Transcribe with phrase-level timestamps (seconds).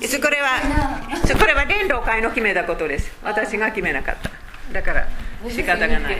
[0.00, 0.60] これは
[1.38, 3.12] これは伝道会の決めたことです。
[3.22, 4.30] 私が決めなかった。
[4.72, 5.06] だから
[5.48, 6.16] 仕方がない。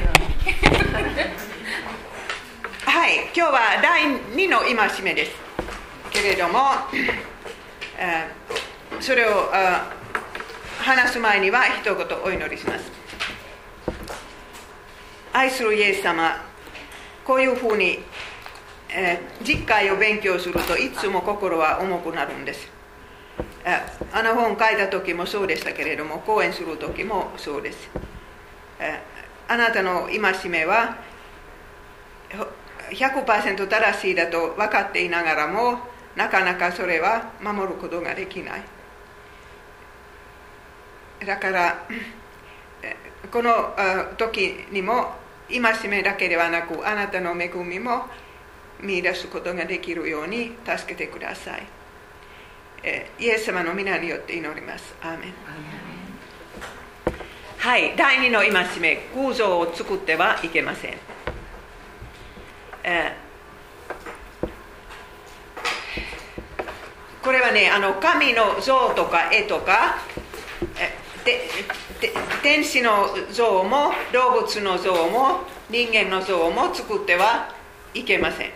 [2.85, 5.33] はい今日は第2の戒めです。
[6.13, 6.59] けれども、
[7.99, 8.29] え、
[9.01, 9.51] それを
[10.79, 12.93] 話す前には一言お祈りします。
[15.33, 16.45] 愛するイエス様
[17.25, 17.99] こういうふうに、
[18.89, 22.74] えー、実会を勉強するといつも心は重くなるんです。
[23.67, 27.89] あの本書いた時もそうでしたけれども講演する時もそうです。
[29.49, 30.97] あなたの戒めは
[32.91, 35.79] 100%正しいだと分かっていながらも
[36.15, 38.63] なかなかそれは守ることができない。
[41.27, 41.87] だから
[43.33, 43.75] この
[44.19, 45.15] 時にも
[45.49, 48.07] 戒めだけではなくあなたの恵みも
[48.81, 51.63] 見出すことができるように助けてください。
[53.19, 54.95] イエス様の皆によって祈ります。
[55.01, 55.33] アーメン
[57.57, 60.95] はい、第2の戒め、空像を作ってはいけません。
[62.83, 63.17] え
[67.23, 69.97] これはね、あの神の像とか絵とか、
[70.79, 70.93] え
[72.43, 77.49] 天使の像も動物の像も人間の像も作っては
[77.95, 78.51] いけません。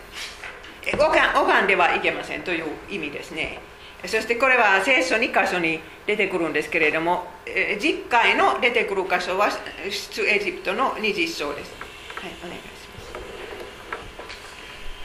[0.95, 3.68] 拝んではいけませんという意味ですね。
[4.05, 7.27] そしてこれは聖書2箇所に出てくるんですけれども、
[7.79, 9.49] 実回の出てくる箇所は
[9.89, 11.73] 出エジプトの20章です。
[12.15, 12.79] はい、お願いします。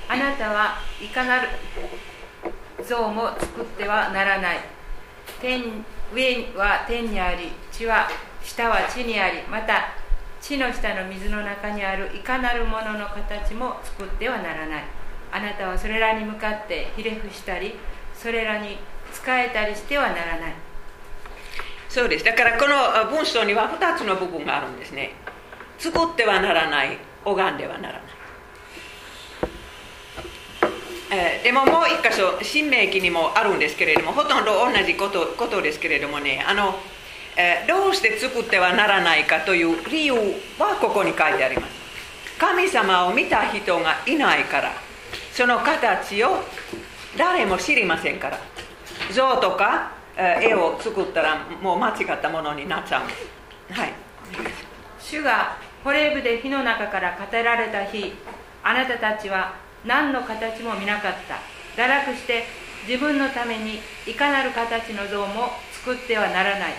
[0.09, 1.49] あなたはいかなる
[2.87, 4.61] 像も作ってはならない。
[5.41, 5.85] 天
[6.15, 8.09] 上は天にあり、地は
[8.43, 9.95] 下は地にあり、また
[10.41, 14.85] 地の下の水の中にあるいかなるものの形も作ってはならない。
[15.33, 17.75] あなたはそれらに向かってひれ伏したり、
[18.25, 18.79] それらに
[19.13, 20.55] 使えたりしてはならない。
[21.91, 22.25] そうです。
[22.25, 25.11] だからこの文章には2つの部分があるんですね。
[25.79, 26.97] 作ってはならない。
[27.23, 28.03] 拝んではならない、
[31.11, 36.43] えー、でももう一箇所新明記にもあるんですけれどもほとんど同じことことですけれどもね。
[36.49, 36.77] あの、
[37.37, 40.15] えー、どうして作ってはならないかという理由
[40.59, 42.39] はここに書いてあります。
[42.39, 44.73] 神様を見た人がいないから
[45.35, 46.43] その形を
[47.17, 48.39] 誰も知りませんから。
[49.13, 53.73] 像とか絵を作ったらもう間違ったものになっちゃう。
[53.73, 53.93] はい。
[55.01, 58.15] 主がホレーブで火の中から語られた日
[58.63, 59.55] あなたたちは
[59.85, 61.39] 何の形も見なかった。
[61.83, 62.45] 堕落して
[62.87, 66.75] 自分のためにいかなる形の像も作ってはならない。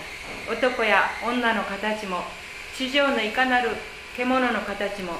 [0.50, 2.22] 男や女の形も
[2.76, 3.70] 地上のいかなる
[4.16, 5.12] 獣の形も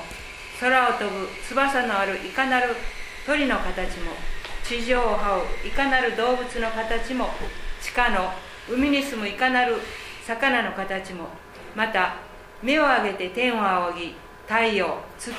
[0.61, 2.75] 空を飛ぶ翼のあるいかなる
[3.27, 4.13] 鳥の形も
[4.69, 7.29] 地上を這ういかなる動物の形も
[7.81, 8.33] 地下の
[8.69, 9.77] 海に住むいかなる
[10.27, 11.29] 魚の形も
[11.75, 12.17] また
[12.63, 14.15] 目を上げて天を仰ぎ
[14.47, 15.35] 太陽月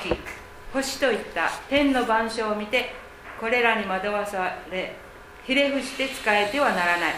[0.72, 2.94] 星といった天の万象を見て
[3.38, 4.96] これらに惑わされ
[5.44, 7.14] ひれ伏して使えてはならない。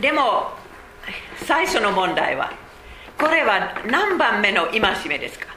[0.00, 0.52] でも
[1.46, 2.52] 最初の問題は
[3.18, 5.53] これは何番目の戒めですか？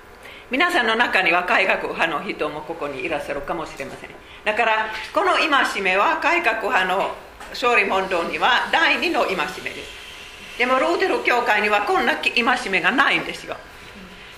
[0.49, 4.09] 皆さんの中には改革派の人もここにいらっしゃるかもしれません。
[4.45, 7.15] だからこの戒めは改革派の
[7.49, 10.57] 勝利問答には第2の戒めです。
[10.57, 13.57] でもルーテル教会にはこんな戒めがないんですよ。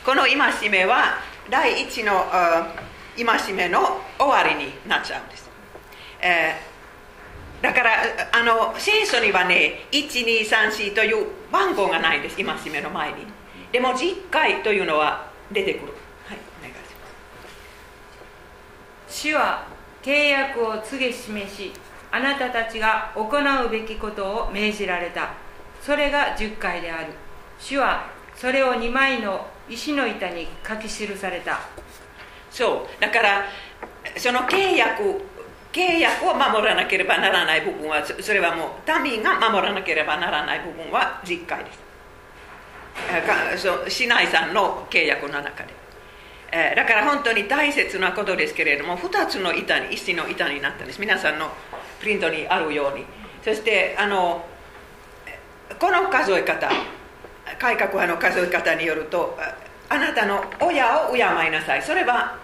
[0.03, 1.19] この戒めは
[1.49, 2.25] 第1の
[3.15, 5.49] 戒めの終わりになっちゃうんです、
[6.21, 7.91] えー、だから
[8.31, 12.35] あの聖書にはね1234という番号がないんです。
[12.37, 13.27] 戒めの前に。
[13.71, 15.98] でも実会というのは出てくる。
[19.09, 19.67] 主は
[20.01, 21.73] 契約を告げ示し
[22.11, 23.25] あなたたちが行
[23.65, 25.33] うべきことを命じられた。
[25.81, 27.07] それが十回である。
[27.59, 31.59] 主はそれを2枚の石の板に書き記された。
[32.49, 33.01] そう。
[33.01, 33.45] だから
[34.17, 35.21] その契約
[35.71, 41.79] 契約を守らなければならない部分はそれはもう民が守らなければならない部分は実回です。
[43.61, 45.78] そ市内さんの契約の中で。
[46.51, 50.99] え、だから本当に大切なことですけれども2つの板に石の板になったんです。
[50.99, 51.51] 皆さんの
[51.99, 53.05] プリントにあるように。
[53.43, 54.45] そしてあの
[55.79, 56.69] この数え方
[57.59, 59.37] 改革派の数え方によると
[59.87, 61.81] あなたの親を敬いなさい。
[61.81, 62.37] それは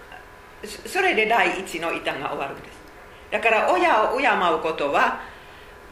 [0.64, 2.76] それで第一の板が終わるんです。
[3.30, 5.20] だから親を敬うことは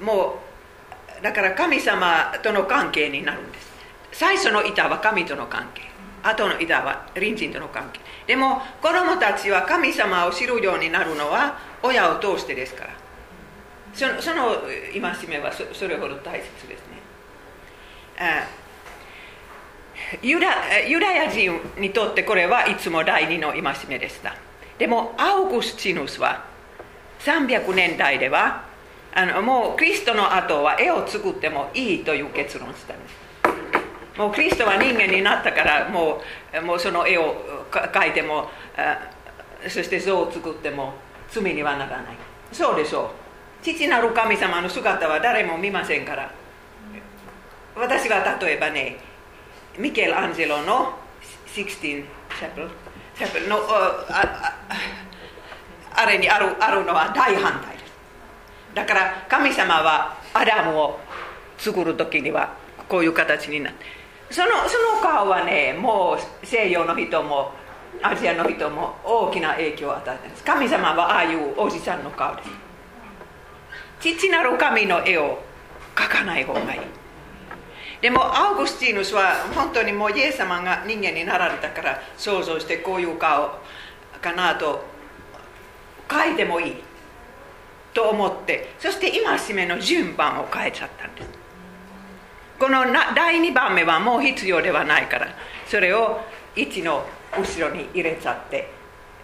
[0.00, 0.38] も
[1.20, 3.72] うだから神様との関係になるんです。
[4.12, 5.93] 最初の板は神との関係。
[6.24, 8.00] 後の板は隣人との関係。
[8.26, 12.90] でも子供たちは神様を知るようになるのは親を通してですから。
[13.94, 14.56] そのその
[14.92, 16.94] 戒めはそそれほど大切ですね。
[20.22, 24.34] ユダユダヤ人にとってこれはいつも第二の戒めでした。
[24.78, 26.44] でもアウグスチヌスは
[27.20, 28.64] 300年代では
[29.14, 33.23] あのもうクリストの後は絵を作ってもいいという結論したんです。
[34.16, 36.20] もうクリストは人間になったからも
[36.56, 37.34] うもうその絵を
[37.70, 38.48] 描いても
[39.68, 40.94] そして像を作っても
[41.30, 42.16] 罪にはならない。
[42.52, 43.10] そうでしょ
[43.62, 43.64] う。
[43.64, 46.30] 父なる神様の姿は誰も見ませんから。
[47.76, 48.98] 私が例えばね
[49.76, 50.92] ミケル・アンジェロの
[51.48, 52.68] 16チャペル
[53.18, 54.54] チャペルのあ
[55.96, 57.76] あれにあるあるのは大反対。
[57.76, 57.92] です
[58.74, 61.00] だから神様はアダムを
[61.58, 62.54] 作る時には
[62.88, 64.03] こういう形になって
[64.34, 67.52] そのその顔はねもう西洋の人も
[68.02, 70.42] アジアの人も大きな影響を与えています。
[70.42, 72.50] 神様はああいうおじさんの顔です。
[74.00, 75.38] 父なる神の絵を
[75.94, 76.80] 描かない方がいい。
[78.02, 83.60] でもアウグスティヌスは本当にもうイエス様が人間になられたから想像してこういう顔
[84.20, 84.84] かなと
[86.10, 86.74] 書いてもいい
[87.94, 91.43] と思ってそして戒めの順番を変えちゃったんです。
[92.58, 92.84] この
[93.14, 95.28] 第2番目はもう必要ではないから。
[95.66, 96.20] それを
[96.56, 97.04] 1の
[97.36, 98.70] 後ろに入れちゃって。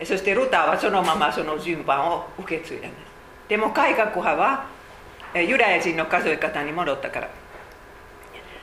[0.04, 3.00] そしてルターはそのままその順番を受け継いだんです
[3.50, 4.66] でも改革派は
[5.34, 7.28] ユダヤ人の数え方に戻ったから。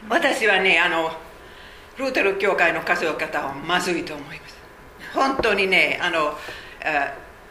[0.09, 1.11] 私はねあの
[1.97, 4.57] ルーテル教会の数え方はまずいと思います。
[5.13, 6.37] 本当にねあの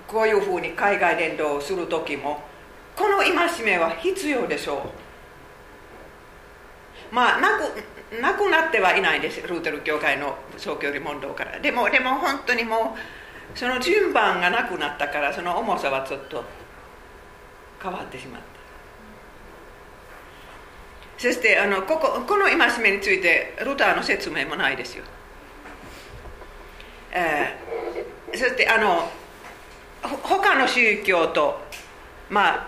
[0.08, 2.42] こういうふうに海外伝道をする時も
[2.96, 3.32] この戒
[3.64, 5.06] めは必要でしょう。
[7.11, 9.41] まあなくなくなってはいないです。
[9.43, 11.58] ルーテル教会の総教理問答から。
[11.58, 12.97] でもでも本当にも
[13.55, 16.44] うその順番がなくなったからその重さはちょっと
[17.82, 18.56] 変わってしまった。
[21.19, 25.05] そしてあのこここの戒めについてルターの説明もないですよ、
[27.11, 29.11] えー、そしてあの
[30.02, 31.59] 他の宗教と
[32.29, 32.67] まあ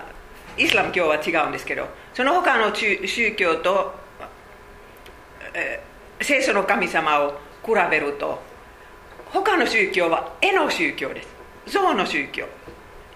[0.56, 3.94] イスラム教は違うんですけどその他の宗教と、
[6.20, 7.30] 聖書の神様を
[7.64, 8.42] 比べると
[9.26, 11.28] 他の宗教は絵の宗教です。
[11.66, 12.46] 像の宗教。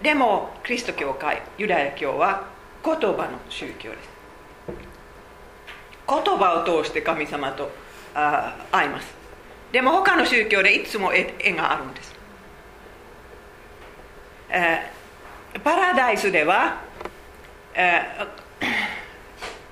[0.01, 2.47] でもキリスト教会ユダヤ教は
[2.83, 4.09] 言葉の宗教です。
[6.07, 7.71] 言葉を通して神様と
[8.13, 9.23] あ会います。
[9.73, 12.13] でも他の宗教でいつも絵があるんです、
[14.49, 16.79] えー、パラダイスでは、
[17.73, 18.42] えー、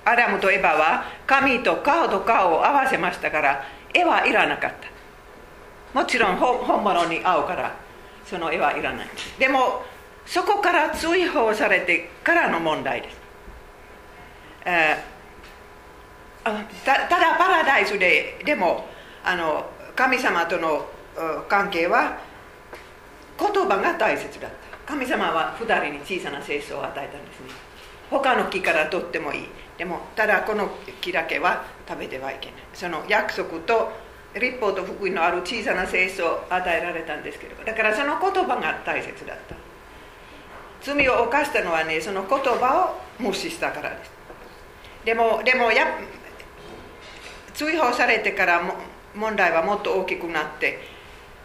[0.04, 3.64] アダムとエバは神と顔と顔を合わせましたから
[3.94, 6.00] 絵はいらなかった。
[6.00, 7.74] もちろん本物に合うから
[8.24, 9.08] その絵はいらない。
[9.38, 9.84] でも
[10.24, 13.16] そこから追放されてからの問題です、
[14.64, 18.86] えー、たただパラダイスででも
[19.24, 20.86] あの神様との
[21.48, 22.18] 関係は
[23.38, 24.56] 言葉が大切だった。
[24.92, 27.46] 神様は2人に小さな聖書を与えたんですね。
[28.10, 29.48] 他の木から取ってもいい。
[29.82, 30.70] でもただこの
[31.00, 32.60] 木だけは食べてはいけない。
[32.72, 33.90] その約束と
[34.32, 39.56] 立法と福音のある小さな聖書を与えられたんですけれどだからその言葉が大切だった
[40.82, 44.12] 罪を犯したのはねその言葉を無視したからです。
[45.04, 45.98] でもでもや
[47.52, 48.74] 追放されてからも
[49.16, 50.78] 問題はもっと大きくなって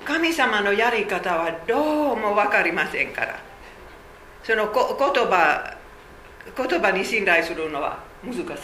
[0.06, 3.40] 神様のやり方はどうも分かりませんから。
[4.44, 5.76] その言葉
[6.56, 8.58] 言葉に信頼するのは難しくなっ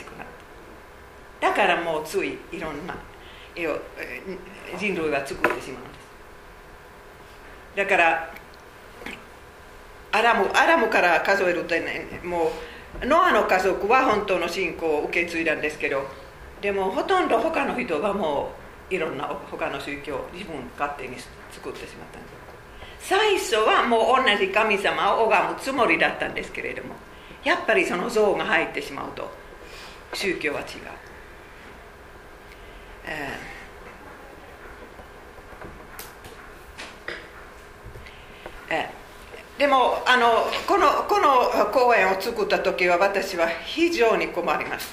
[1.39, 2.95] ただからもうついいろんな
[3.55, 3.77] 絵を
[4.79, 5.83] 人類が作ってしまう。
[5.83, 8.33] んですだから
[10.11, 12.51] アラムアラムから数えるとねも
[13.01, 16.03] うノアの家族は本当の信仰を受け継いだんですけど
[16.61, 18.51] でもほとんど他の人はも
[18.89, 21.17] ういろんな他の宗教を自分勝手に
[21.51, 22.33] 作ってしまったんです
[23.09, 26.95] 最初はもう同じ神様を拝むつもりだったんですけれども
[27.43, 29.29] やっぱりその像が入ってしまうと
[30.13, 30.67] 宗教は違う、
[33.05, 38.73] えー。
[38.75, 39.59] えー。
[39.59, 44.87] でもあのこのこの公演を作った時は私は非常に困りまし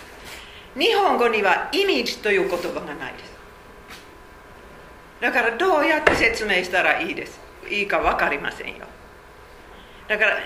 [0.74, 3.30] た日本語にはイメージという言葉がないです。
[5.20, 7.40] だからどうやって説明したらいいです。
[7.68, 8.86] いいか分かりませんよ。
[10.10, 10.38] だから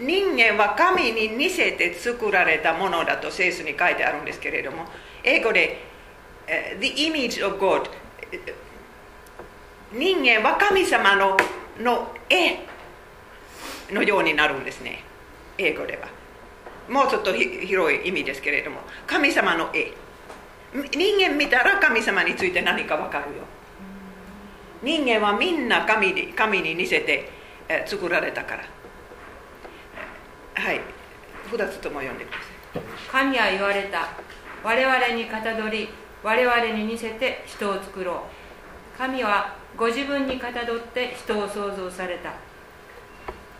[0.00, 4.86] 人間は神に似せて作られたものだと聖書に書いてあるんですけれども
[5.22, 5.78] 英語で、
[6.80, 7.88] The image of God
[9.92, 11.36] 人間は神様の
[11.78, 12.58] の絵
[13.94, 15.04] のようになるんですね。
[15.58, 16.08] 英語では。
[16.88, 18.80] もうちょっと広い意味ですけれども。
[19.06, 19.92] 神様の絵。
[20.74, 23.44] 人間見たら神様について何か分かるよ。
[24.82, 27.41] 人間はみんな神に神に似せて、
[27.86, 28.64] 作られたから。
[30.54, 30.80] はい。
[31.50, 32.82] 2つとも読んでください。
[33.10, 34.08] 神は言われた。
[34.64, 35.88] 我々にかたどり
[36.22, 38.16] 我々に似せて人を作ろう。
[38.98, 42.32] 神はご自分にかたどって人を創造された。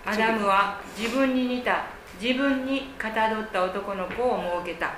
[0.04, 1.86] アダムは自分に似た
[2.20, 4.94] 自分にかたどった男の子を設けた。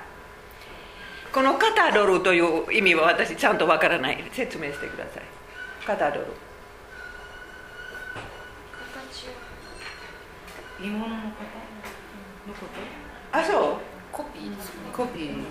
[1.31, 4.23] このカタドルという意味は私ちゃんとわからない。
[4.31, 5.23] 説明してください。
[5.85, 6.27] カタドル
[10.79, 11.19] 鋳物の方？
[12.47, 12.65] のこ
[13.31, 13.37] と？
[13.37, 13.77] あそう？
[14.11, 14.73] コピーですね。
[14.93, 15.43] コピーっていう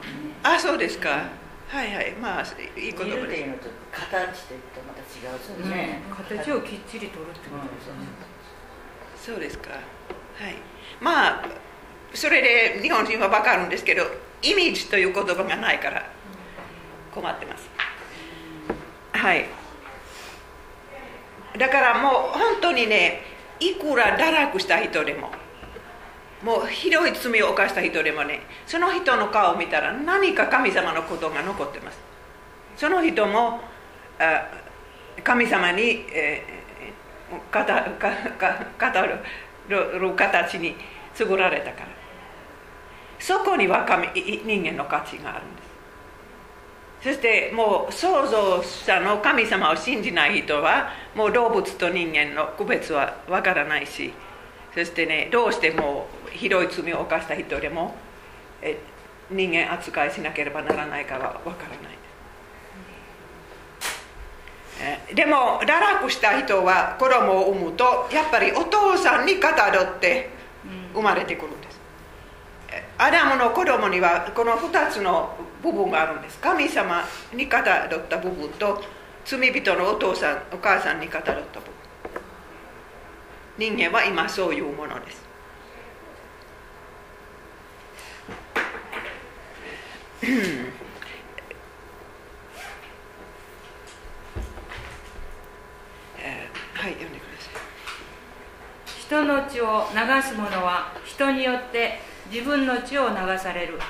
[0.00, 0.12] かね。
[0.42, 1.28] あそうですか。
[1.68, 2.12] はいはい。
[2.12, 2.44] まあい
[2.88, 3.26] い言見る葉です。
[3.26, 4.54] っていうのと形と
[4.86, 8.06] また違うそうですね、形をきっちり取るってことですよね、
[9.20, 9.70] そうですか。
[9.70, 9.76] は
[10.48, 10.54] い。
[11.00, 11.44] まあ
[12.14, 14.04] それで日本人は分かるんですけど
[14.42, 16.08] イメージという言葉がないから
[17.12, 17.68] 困ってます。
[19.12, 19.46] はい。
[21.58, 23.22] だからもう本当にね
[23.60, 25.30] いくら堕落した人でも
[26.42, 31.98] もうひどい罪を犯した人でもねその人の顔を見たら何か神様のことが残ってます。
[32.76, 33.60] その人も
[35.24, 37.64] 神様に、えー、
[38.88, 40.76] 語るる形に
[41.14, 41.86] 作られたから。
[43.18, 45.65] そこには神人間の価値があるんです。
[47.06, 54.12] そしてもう創造者の神様を信じない人はもう動物と人間の区別はわからないし
[54.74, 57.94] そしてねどうしてもひどい罪を犯した人でも
[58.60, 58.76] え
[59.30, 61.96] 人間扱いしなければならないかはわからない。
[65.08, 70.30] えでも堕落した人は子供を産むとやっぱりお父さんにかたどって
[70.92, 71.80] 生まれてくるんです。
[72.98, 78.82] アダムの子供にはこの2つの部分があるんです神様にかたどった部分と
[79.24, 81.74] 罪人のお父さんお母さんにかたどった部分。
[83.58, 85.26] 人間は今そういうものです。
[96.74, 97.54] はい読んでください。
[99.00, 101.98] 人の血を流す者は人によって
[102.30, 103.80] 自分の血を流される。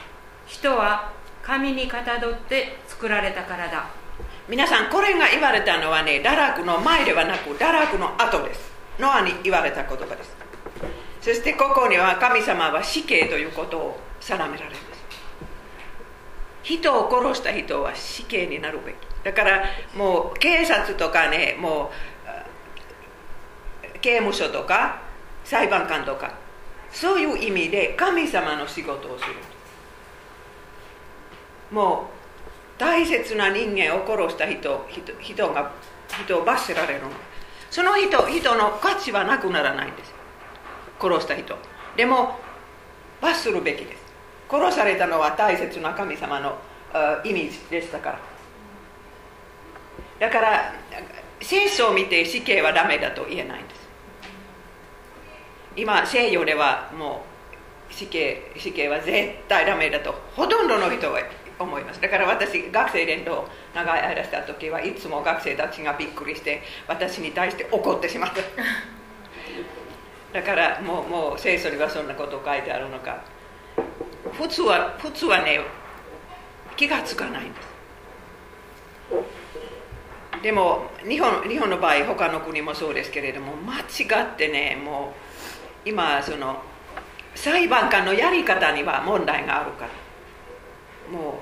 [0.47, 1.13] 人は
[1.47, 3.87] 神にかたどって作られたからだ
[4.49, 8.73] 皆さんこれが言われたのはね堕落の前ではなく堕落の後です。
[8.99, 10.37] ノアに言われた言葉です。
[11.21, 14.87] そしてここには神様は死刑ということを定められるんです。
[16.65, 18.97] 人を殺した人は死刑になるべき。
[19.23, 19.65] だから
[19.97, 21.93] もう警察とかねも
[23.95, 25.01] う刑務所とか
[25.45, 26.35] 裁判官とか
[26.91, 29.35] そういう意味で神様の仕事をする。
[31.71, 32.09] も
[32.77, 34.87] う大切な人間を殺した人
[35.21, 35.73] 人が
[36.25, 37.11] 人を罰せられるの。
[37.71, 40.15] その人人の価値はなくならないんです。
[41.01, 41.57] 殺した人。
[41.97, 42.39] でも
[43.21, 44.05] 罰するべきです。
[44.49, 46.57] 殺されたのは大切な神様の
[46.93, 48.21] あイメージでしたから。
[50.19, 50.75] だから
[51.41, 53.81] 聖書を見て死刑はダメだと言えないんです。
[55.77, 57.25] 今西洋ではも
[57.91, 61.21] う死刑死刑は絶対ダメだとほとんどの人は
[61.59, 62.01] 思います。
[62.01, 68.41] だから私学生連動長い間した時はいつも学生たちがびっくりして私に対して怒ってしまった
[70.41, 73.21] だからもうもう聖書にはそんなこと書いてあるのか。
[74.33, 75.61] 普通は普通はね
[76.77, 77.77] 気がつかないんです。
[80.43, 83.83] でも日本日本の場合他の国もそうですけれども間違
[84.23, 85.15] ってねも
[85.85, 86.61] う今その
[87.35, 89.91] 裁判官のやり方には問題があるから。
[91.11, 91.35] もう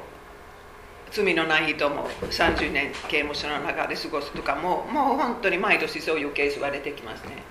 [1.14, 7.42] 罪のない人も30年刑務所の中で過ごすとかももう本当に毎年そういうケースは出てきますね、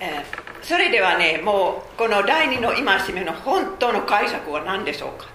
[0.00, 5.26] えーそれではねもうこの第二の戒めの本当の解釈は何でしょうか？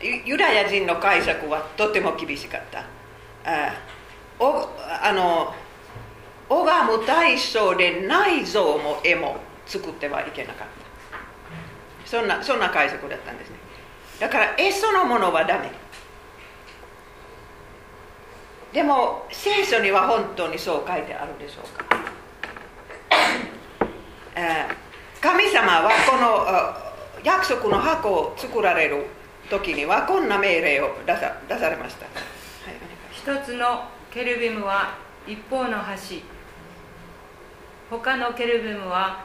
[0.00, 2.86] ユユダヤ人の解釈はとても厳しかった。
[3.44, 3.74] あ
[4.38, 4.66] お
[5.02, 5.52] あの
[6.48, 12.08] 拝む対象で内臓も絵も作ってはいけなかった。
[12.08, 13.57] そんなそんな解釈だったんですね。
[14.20, 15.70] だから絵そのものはダメ。
[18.72, 21.98] でも聖書には本当にそう書いてあるでしょうか。
[25.20, 29.06] 神様はこの約束の箱を作られる
[29.50, 32.14] 時にはこんな命令を出さ出されました、はい、
[33.24, 34.96] お願いし一つのケルビムは
[35.26, 36.22] 一方の端
[37.90, 39.24] 他のケルビムは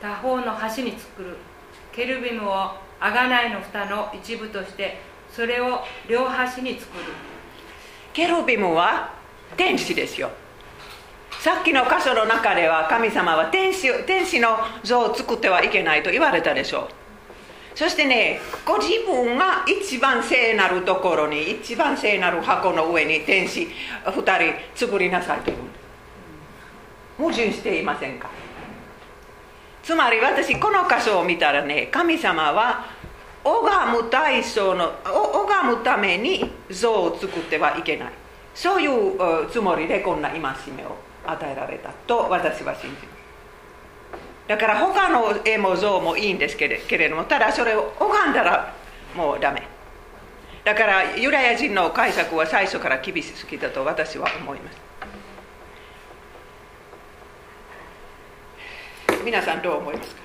[0.00, 1.36] 他方の端に作る。
[1.92, 7.04] ケルビムを贖いの蓋の一部としてそれを両端に作る。
[8.12, 9.12] ケルビムは
[9.56, 10.30] 天使ですよ。
[11.38, 16.88] さっきの箇所の中では神様は天使天使の像を作ってはいけないと言われたでしょ
[17.74, 17.78] う。
[17.78, 23.68] そしてねご自分が一番聖なるところに一番聖なる箱の上に天使
[24.04, 25.78] 2人作りなさいと言うんで
[27.16, 28.28] 矛盾していませんか？
[29.82, 32.86] つまり私この箇所を見たらね神様は
[33.42, 38.12] 拝む体操の拝むために像を作ってはいけない。
[38.54, 40.96] そういうつもりでこんな戒めを
[41.26, 43.06] 与えられたと私は信じます。
[44.48, 48.74] だから他の絵も像もいいんですけれどもただそれを拝んだら
[49.16, 49.62] もうダメ。
[50.64, 54.79] だからユダヤ人の解釈は最初から厳しすぎだと私は思います。
[59.24, 60.20] 皆さんどう思いますか？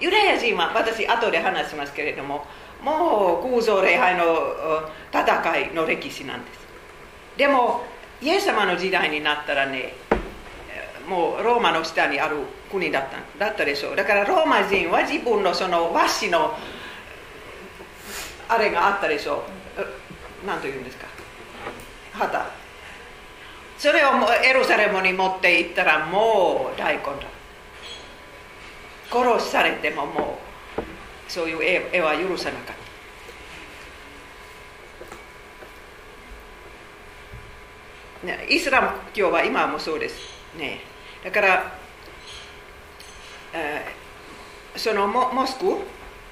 [0.00, 2.44] ユダヤ人は私後で話しますけれども
[2.82, 4.24] もう空想礼拝の
[5.12, 6.58] 戦いの歴史なんです。
[7.36, 7.84] でも
[8.20, 9.94] イエス様の時代になったらね
[11.08, 12.36] もうローマの下にある
[12.70, 13.04] 国だっ
[13.38, 13.96] ただったでしょう。
[13.96, 16.54] だからローマ人は自分のその和紙の
[18.48, 19.44] あれがあったでしょ
[19.78, 20.46] う。
[20.46, 21.06] 何と言うんですか？
[22.12, 22.65] 旗。
[23.78, 24.10] それを
[24.42, 27.12] エルサレムに持って行ったらもう大根だ
[29.10, 30.38] 殺されてもも
[30.78, 32.76] うそういう絵は許さなかっ
[38.26, 40.16] たイスラム教は今もそうです
[40.58, 40.80] ね
[41.22, 41.78] だから、
[43.52, 45.64] えー、そのモモスク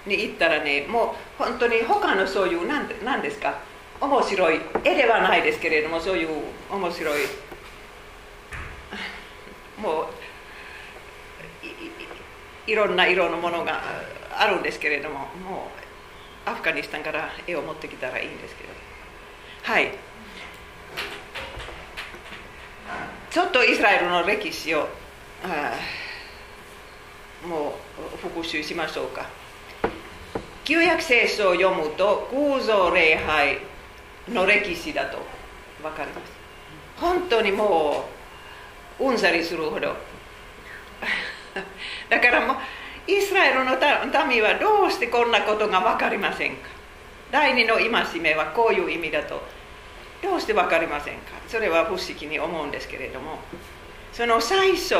[0.07, 3.61] に行ったらねもう本当に他のそういう何何ですか
[4.07, 4.61] 面白い。
[4.85, 6.29] 絵ではないですけれどもそういう
[6.71, 7.23] 面白い。
[9.81, 10.07] もう
[12.67, 13.83] いろんな色のものが
[14.37, 15.71] あるんですけれどもも
[16.47, 18.71] うアフガニスタンから絵を持ってきたらいいんですけど。
[19.63, 19.93] はい。
[23.31, 24.89] ちょっとイスラエルの歴史を
[27.49, 27.75] も
[28.15, 29.27] う復習しましょうか。
[30.65, 33.74] 旧約聖書を読むと偶像礼拝。
[34.29, 35.19] の歴史だと
[35.83, 36.33] 分かります。
[36.97, 38.09] 本当にも
[38.99, 39.89] ううんざりするほど。
[42.09, 42.57] だからもう
[43.07, 43.77] イスラエルの
[44.27, 46.69] 民はどうしてこんなことが分かりませんか。
[47.31, 49.43] 第二の戒めはこういう意味だと。
[50.23, 51.33] どうして分かりませんか。
[51.49, 53.41] それは不思議に思うんですけれども。
[54.13, 54.95] その最初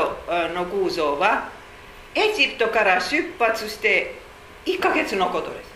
[0.53, 1.49] の偶像は
[2.13, 4.19] エジプトから出発して
[4.65, 5.74] 1ヶ月のことです。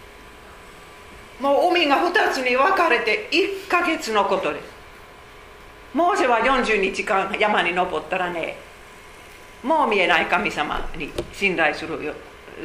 [1.39, 4.59] もう海が2つに分かれて1ヶ月のことで。
[4.59, 4.79] す
[5.93, 8.57] モーセは40日間山に登ったらね
[9.63, 12.13] もう見えない神様に信頼するよ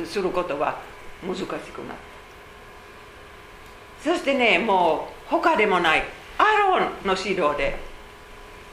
[0.04, 0.78] することは
[1.22, 1.58] 難しくなっ
[4.02, 6.02] たそしてねもう他でもない
[6.36, 7.78] アロンの指導で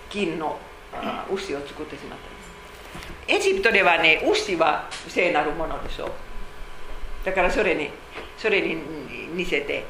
[0.10, 0.58] 金の
[1.34, 3.48] 牛を作ってしまったんです。
[3.50, 6.12] エジプトではね牛は聖なるものでしょう。
[7.24, 7.90] だからそれに
[8.38, 8.76] それに
[9.34, 9.86] 似せて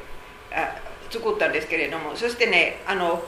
[1.10, 3.22] 作ったんですけれどもそしてねあの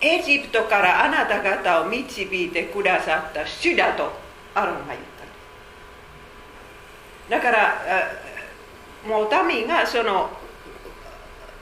[0.00, 4.10] エジプトからあなた方を導いてくださった主だと
[4.54, 4.98] アロンが言っ
[7.28, 7.36] た。
[7.36, 7.80] だから
[9.06, 10.30] もう民がその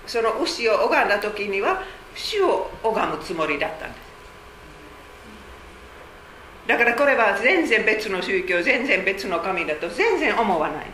[0.06, 1.82] その牛を拝んだ時には
[2.14, 4.00] 主を拝むつもりだったんです。
[6.66, 10.86] だからこれは全然別の宗教全然別の神だと全然思わない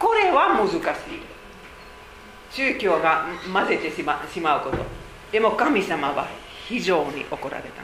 [0.00, 0.80] これは難しい。
[2.50, 4.78] 宗教が混ぜてしましまうこと。
[5.30, 6.26] でも神様は
[6.66, 7.82] 非常に怒られた。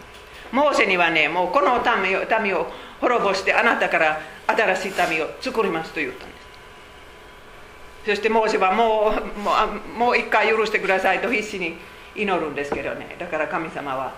[0.51, 2.67] モーセにはねもうこの民を民を
[3.01, 6.47] 滅ぼしてあなたから新しい民を作りますと言ったんです。
[8.07, 9.53] そしてモーセはもうも
[9.95, 11.77] うもう一回許してくださいと必死に
[12.15, 13.17] 祈るんですけどね。
[13.19, 14.15] だから神様は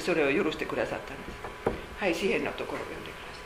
[0.00, 2.00] それを許してくださったんです。
[2.00, 3.40] はい詩篇のところを読んでくださ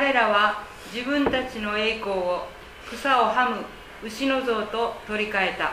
[0.00, 0.02] い。
[0.02, 2.48] 彼らは自分たちの栄光を
[2.88, 5.72] 草をはむ牛の像と取り替えた。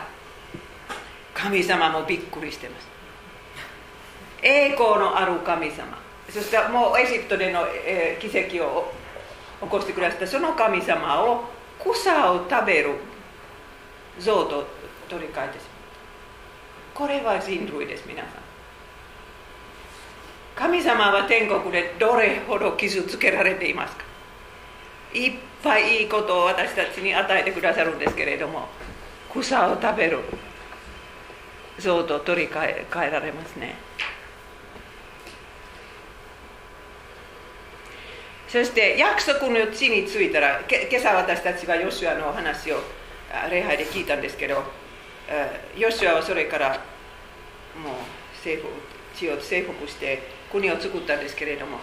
[1.34, 2.86] 神様もびっくりしてます。
[4.42, 5.98] 栄光のある神様。
[6.30, 8.92] そしてもうエジプトでの、えー、奇跡を
[9.60, 11.44] 起こしてくださったその神様を
[11.78, 12.94] 草を食べる
[14.18, 14.66] 像と
[15.08, 15.70] 取り替えてしま
[17.04, 18.32] うこれは人類です皆さん。
[20.56, 24.04] 神様は天国でどれほど傷つけられていますか？
[25.12, 25.32] いっ
[25.64, 28.68] ぱいいいことを私たちに与えてくださるんですけれども
[29.32, 30.18] 草を食べる。
[31.78, 33.74] 像と取り替え替えられますね。
[38.48, 42.76] そして約束の地に着いたらけ今朝私たちはヨシュアのお話を
[43.50, 44.62] 礼拝で聞いたんですけど
[45.76, 46.78] ヨシュアはそれからもう
[48.44, 48.68] 征服
[49.16, 50.22] 地を征服して
[50.52, 51.78] 国を作ったんですけれども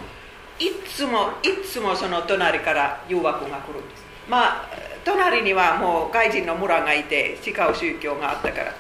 [0.88, 4.66] つもいつもその隣から誘惑が来るんですまあ
[5.04, 8.74] 隣にはもう外人の村がいて違う宗教があったから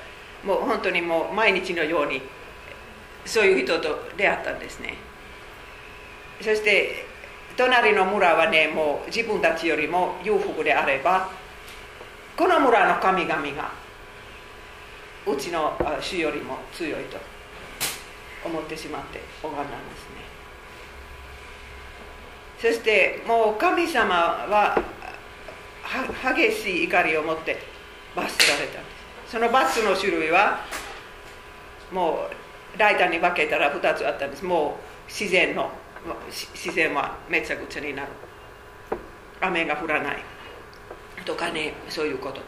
[0.46, 2.22] もう本当にもう毎日のように
[3.26, 4.96] そういう人と出会ったんですね
[6.42, 7.06] そして
[7.58, 11.30] 隣の村はねもう自分たちよりも裕福であれば
[12.38, 13.72] この村の神々が
[15.28, 17.18] うちの主よりも強いと
[18.44, 20.21] 思ってしまって拝んだんですね
[22.62, 24.80] そしてもう神様は
[26.36, 27.58] 激しい怒りを持って
[28.16, 28.80] 罰せられた。
[28.80, 28.90] んで
[29.26, 30.60] すその罰の種類は
[31.92, 34.46] もう大胆に分けたら2つあったんです。
[34.46, 35.72] もう自然の
[36.30, 38.10] 自然はめちゃくちゃになる。
[39.42, 40.18] 雨が降らない。
[41.26, 42.42] とかねそういうこと、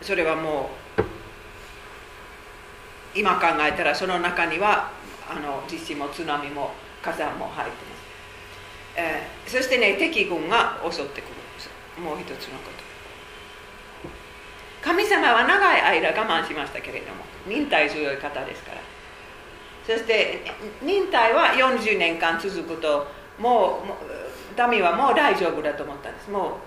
[0.00, 1.02] それはもう
[3.14, 4.90] 今考えたらその中には
[5.28, 7.93] あの地震も津波も火山も入ってます、
[8.96, 11.70] えーそしてね敵軍が襲ってくるんです。
[12.00, 12.84] もう一つのこと。
[14.82, 18.78] 神様は長い間我慢しましたけれども忍耐強い方ですから。
[19.86, 20.42] そして
[20.82, 23.06] 忍耐は40年間続くと
[23.38, 23.96] もうも
[24.66, 26.30] う民はもう大丈夫だと思ったんです。
[26.30, 26.58] も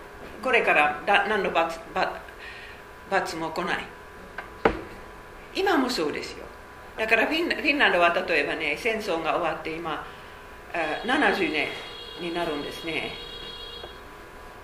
[0.42, 1.80] うこれから何の罰
[3.10, 3.86] 罰も来ない。
[5.56, 6.46] 今もそうですよ。
[6.98, 10.06] だからフィンランドは例えばね戦争が終わって今
[11.06, 11.68] 70年。
[12.20, 13.14] になるんですね。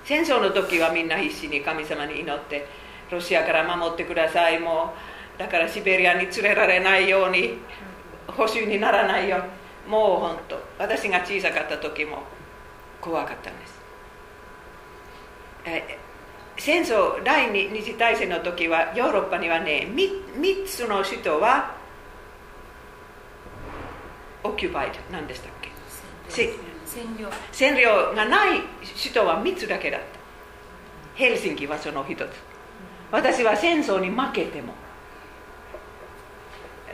[0.06, 2.68] 戦争の時はみんな必死に神様に祈って
[3.10, 4.94] ロシアから守ってくださいも
[5.38, 7.58] うだからシベリアに連れられないように
[8.28, 12.24] 補修にならないようにもう本当私が小さかった時も
[13.02, 13.82] 怖かったんです。
[15.66, 15.98] え
[16.58, 21.76] 戦争第二次大戦の時はヨーロッパにはね 3, 3つの首都は
[24.44, 26.73] オキュパイド何でしたっけ？
[27.52, 28.14] 占領。
[28.16, 30.06] がない首都は3つだけだった。
[31.16, 32.30] ヘルシンキはその1つ。
[33.12, 34.74] 私は戦争に負けても。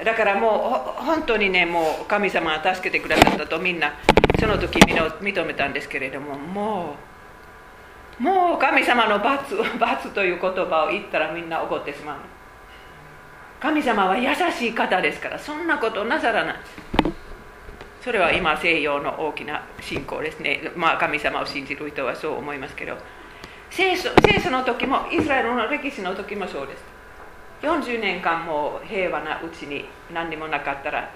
[0.03, 3.93] だからもう本当にねもう神様が助けてくださったとみんな
[4.39, 6.95] その時みの認めたんですけれどもも
[8.19, 12.17] うもう神様の罰罰という言葉を言ったらみんな怒ってしまう。
[13.59, 16.55] 神様は優しい方ですからそんなことなさらない。
[18.01, 20.71] それは今西洋の大きな信仰ですね。
[20.75, 22.97] まあ神様を信じる人はそう思いますけど。
[23.69, 26.83] 聖書聖書の時もイスラエルの歴史の時もそうです。
[27.61, 31.11] 40年間もう平和なうちに何にもなかったら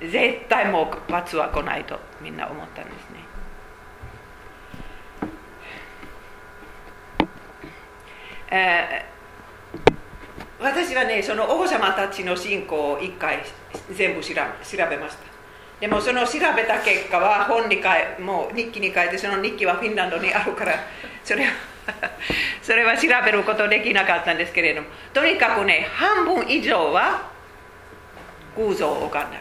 [0.00, 3.20] 絶対もう罰は来ないとみんな思ったんですね。
[8.50, 9.16] えー
[10.58, 13.42] 私はねその王様たちの信仰を一回
[13.92, 15.35] 全部調べ調べました。
[15.80, 20.72] でもその調べた結果は本に書いもう日記に書いてその日記はフィンランドにあるから
[21.22, 21.52] それは
[22.62, 27.30] それは調べることできなかったんですけれどもとにかくね半分以上は
[28.56, 29.38] 偶像を拝んだ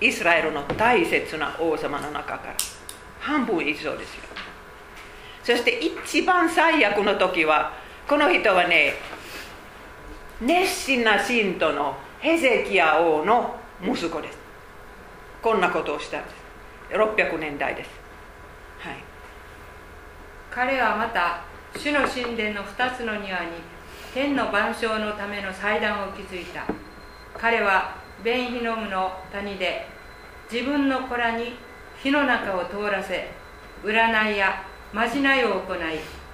[0.00, 2.54] イスラエルの大切な王様の中から
[3.20, 4.22] 半分以上ですよ
[5.42, 7.72] そして一番最悪の時は
[8.08, 8.94] この人はね
[10.40, 14.41] 熱心な信徒のヘゼキヤ王の息子です
[15.42, 16.36] こんなことをしたんです。
[16.92, 17.90] 600年代です。
[18.78, 18.96] はい。
[20.52, 21.42] 彼はまた
[21.76, 23.50] 主の神殿の2つの庭に
[24.14, 26.64] 天の万象のための祭壇を築いた。
[27.36, 29.88] 彼はベンヒノムの谷で
[30.48, 31.56] 自分の子らに
[32.00, 33.30] 火の中を通らせ
[33.82, 35.78] 占いやまじないを行い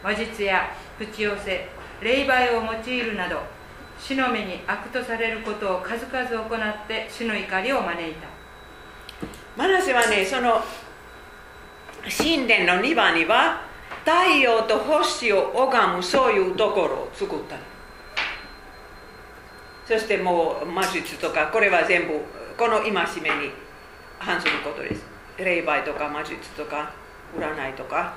[0.02, 0.68] 魔術や
[0.98, 1.68] 口寄せ
[2.02, 3.40] 霊媒を用いるなど
[3.98, 8.37] 主の目に悪とされることを数々行って主の怒りを招いた。
[9.58, 10.62] マナセはねその
[12.16, 13.60] 神殿の庭には
[14.04, 17.56] 太陽と星を拝むそういうところを作った
[19.84, 22.20] そしてもう魔術とかこれは全部
[22.56, 23.50] この戒めに
[24.18, 25.02] 反することです。
[25.38, 26.92] 霊媒とか魔術とか
[27.36, 28.14] 占いとか。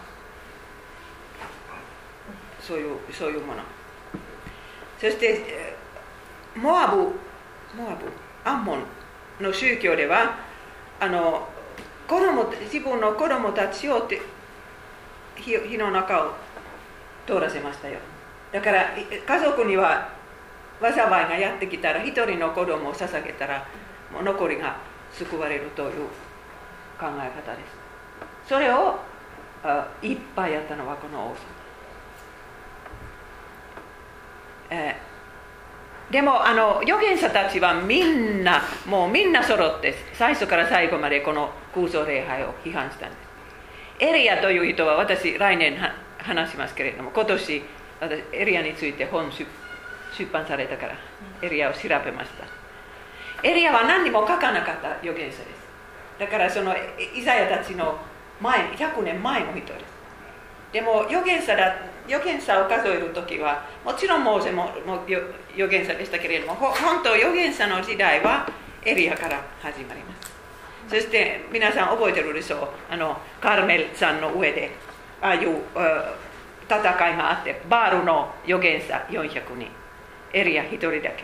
[2.60, 3.62] そういうそういうもの。
[5.00, 5.76] そして
[6.56, 6.98] モアブ
[7.76, 8.06] モアブ
[8.44, 10.51] アンモンの宗教では
[11.02, 11.48] あの
[12.08, 14.22] 子供自分の子供たちをて
[15.36, 16.34] 火の中を
[17.26, 17.98] 通らせましたよ。
[18.52, 20.10] だから家族には
[20.80, 23.66] 災いがやってきたら一人の子供を捧げたら
[24.14, 24.78] もう残りが
[25.12, 25.90] 救われるという
[27.00, 27.64] 考え方で
[28.46, 28.50] す。
[28.50, 29.00] それを
[29.64, 31.36] あいっぱいあったのはこの王様、
[34.70, 35.11] えー
[36.12, 44.06] でもあの預言者たちはみんなもうみんな揃って最初から最後までこの空想礼拝を批判したんです。
[44.06, 45.78] エリアという人は私来年
[46.18, 47.64] 話しますけれども今年
[48.02, 49.46] 私エリアについて本出
[50.18, 50.96] 出版されたから
[51.42, 53.48] エリアを調べました。
[53.48, 55.62] エリアは何にも書かなかった預言者です。
[56.20, 56.76] だからその
[57.16, 57.98] イザヤたちの
[58.42, 60.01] 前100年前の人です
[60.72, 61.76] でも預言者だ
[62.08, 68.48] 預言者を数える時はもちろんモーゼもも預言者でしたけれども本当預言者の時代は
[68.84, 70.32] エリアから始まります。
[70.90, 72.94] そして皆さん覚えてるでしょう。
[72.94, 74.72] あのカーメルさんの上で
[75.22, 75.58] ああいう
[76.66, 79.68] 戦いがあってバールの預言者400人。
[80.34, 81.24] エリア1人だけ。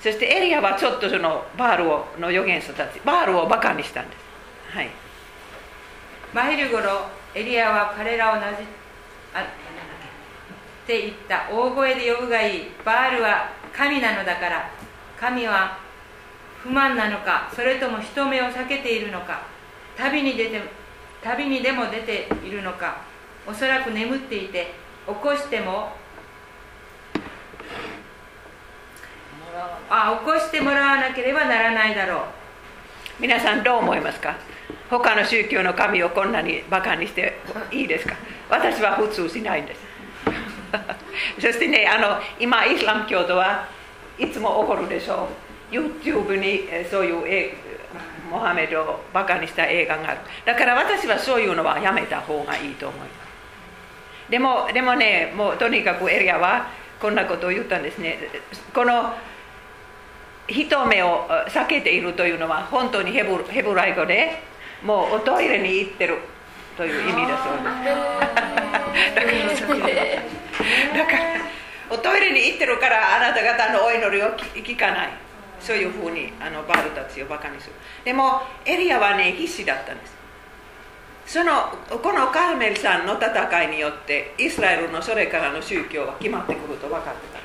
[0.00, 4.76] そしてエリアはちょっとそのバールをの預言者たちバールをバカにしたんです。
[4.76, 4.88] はい。
[6.32, 8.64] 真昼頃エリアは彼らをなじ
[9.32, 9.44] あっ
[10.86, 12.62] て言った大声で呼ぶがいい。
[12.84, 14.70] バールは神なのだから。
[15.18, 15.78] 神は
[16.62, 17.50] 不満なのか。
[17.54, 19.42] それとも人目を避けているのか。
[19.96, 20.60] 旅に出て
[21.22, 23.02] 旅にでも出ているのか。
[23.46, 24.74] おそらく眠っていて
[25.06, 25.92] 起こしても
[29.88, 32.20] あ起こしてもらわなければならないだろう。
[33.20, 34.36] 皆さんどう思いますか？
[34.90, 37.38] 他の宗教の神をこんなにバカにして
[37.70, 38.16] いいですか？
[38.48, 39.80] 私は普通しないんです。
[41.40, 43.66] そしてねあの今イスラム教徒は
[44.18, 45.28] いつも怒るでしょ
[45.72, 45.74] う。
[45.74, 47.54] YouTube にそういう
[48.28, 50.18] モハメドをバカにした映画がある。
[50.44, 54.30] だから私はそういうのはやめた方がいいと思います。
[54.30, 56.66] でもでもねもうとにかくエリアは
[57.00, 58.18] こんなことを言ったんですね。
[58.74, 59.14] この
[60.48, 64.49] 人目を避けているというのは本当にヘブヘブライ語で
[64.82, 66.18] もうおトイレに行ってる。
[66.76, 67.56] という意味だそう
[69.86, 70.94] です。
[70.94, 71.18] だからだから
[71.90, 75.10] おトイレに行ってるからあなた方のお祈りを聞聞かない。
[75.60, 77.74] そういうふうにあのバールたちをバカにする。
[78.04, 80.16] でもエリアはね必死だったんです。
[81.26, 87.44] そのこのカーメルさんの戦いによってイスラエルのそれからの宗教は決まってくると分かってたか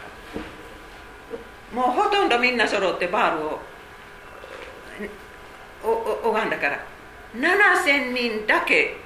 [1.76, 1.82] ら。
[1.82, 3.60] もうほとんどみんな揃ってバールを
[5.84, 5.90] お
[6.28, 6.80] お拝んだから
[7.36, 8.98] 7000人だけ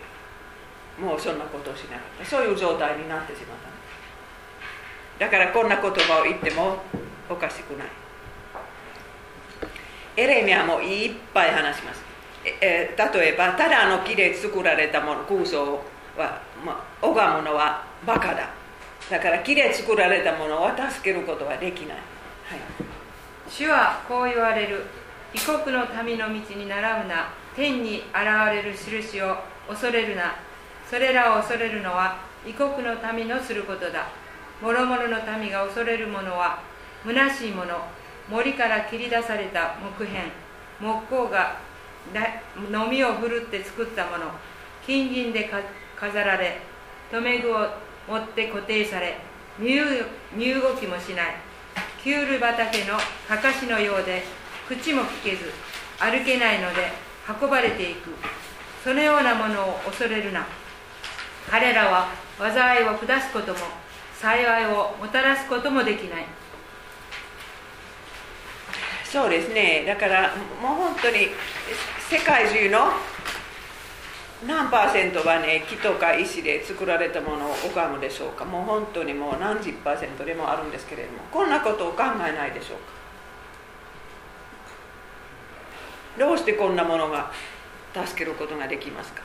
[1.00, 2.26] もうそんなことをしなかった。
[2.26, 3.58] そういう状態になってしまっ
[5.18, 6.78] ただからこんな言葉を言っても
[7.30, 7.88] おかしくない。
[10.18, 12.04] エレミアもいっぱい話します。
[12.62, 15.82] え例えばただの木で作られたもの空想
[16.18, 18.50] は、ま、拝むのはバカだ。
[19.10, 22.00] だから木で作られたものを助けることはできない、はい、
[23.50, 24.86] 主はこう言われる。
[25.34, 27.30] 異国の民の道に習うな。
[27.60, 28.06] 天に現
[28.54, 29.36] れる印を
[29.68, 30.34] 恐れるな。
[30.90, 32.18] それらを恐れるのは
[32.48, 34.08] 異国の民のすることだ。
[34.62, 36.64] 諸々の民が恐れるものは
[37.06, 37.76] 虚しいもの。
[38.30, 40.22] 森から切り出された木片。
[40.80, 41.58] 木工が
[42.72, 44.32] のみを振るって作ったもの。
[44.88, 45.52] 金銀で
[45.98, 46.62] 飾られ。
[47.12, 47.68] 留め具を
[48.08, 49.18] 持って固定され。
[49.60, 49.84] 身動
[50.34, 51.36] 身動きもしない。
[52.02, 54.24] キュール畑のかかしのようで
[54.66, 55.52] 口も聞けず
[56.00, 57.09] 歩けないので
[57.42, 58.10] 運ばれていく。
[58.84, 60.46] そのようなものを恐れるな。
[61.50, 63.60] 彼らは災いを下すことも
[64.16, 66.26] 幸いをもたらすこともできない。
[69.04, 69.84] そうですね。
[69.86, 71.30] だからもう本当に
[72.10, 72.92] 世界中の
[74.48, 78.46] 何パーセントはね木とか石で作られたものを拝むでしょうか。
[78.46, 82.99] もう本当にもう何十パーセントでもあるんですけれどもこんなことを考えないでしょうか。
[86.20, 87.32] どうしてこんなものが
[87.94, 89.22] 助けることができますか、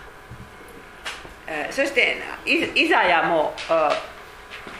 [1.48, 3.90] えーそしていいざやもあ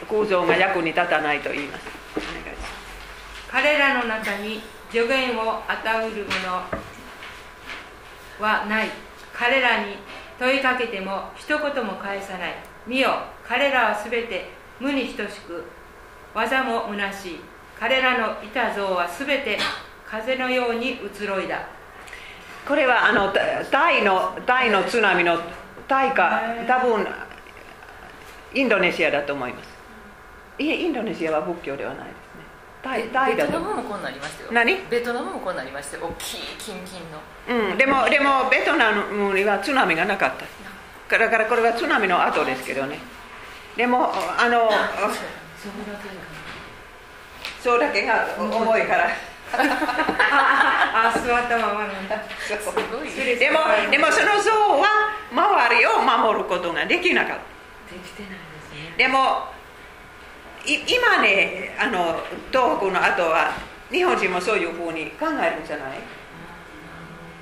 [0.09, 1.87] 空想が役に立たないと言います。
[2.16, 2.72] お願いします。
[3.50, 6.64] 彼らの中に助言を与うる者
[8.40, 8.88] はない。
[9.33, 9.96] 彼らに
[10.38, 12.55] 問いかけても一言も返さない。
[12.87, 13.11] 見よ
[13.42, 15.64] 彼らはすべて無に等しく
[16.33, 17.40] 技も虚しい。
[17.79, 19.59] 彼らのいた像はすべて
[20.07, 21.66] 風のように移ろいだ。
[22.66, 25.38] これはあのタタイのタイの津波の
[25.87, 27.07] タイか多分
[28.55, 29.68] インドネシアだと思います。
[30.59, 32.20] いえインドネシアは仏教ではないですね。
[32.83, 33.59] タイタイベだと。
[33.59, 34.53] 思うトナムもこんなりましたよ。
[34.53, 34.77] 何？
[34.88, 36.07] ベトナムもこんなりましたよ。
[36.07, 37.70] 大きいキンキンの。
[37.70, 40.33] うん、でもでもベトナムには津波がなかっ
[41.09, 41.18] た。
[41.18, 42.98] だからこれは津波の後ですけどね。
[43.77, 44.70] でもあの
[47.62, 49.09] そうだけが重いから
[49.57, 52.23] ああ座ったままなんだ。
[52.40, 52.73] すご
[53.05, 53.59] いでも
[53.90, 54.87] でもその像は
[55.33, 57.95] 周りを守ることができなかった。
[57.95, 58.95] できてないですね。
[58.97, 59.49] でも
[60.67, 63.53] い今ねあの東北の後は
[63.90, 65.99] 日本人もそういうふうに考えるんじゃない？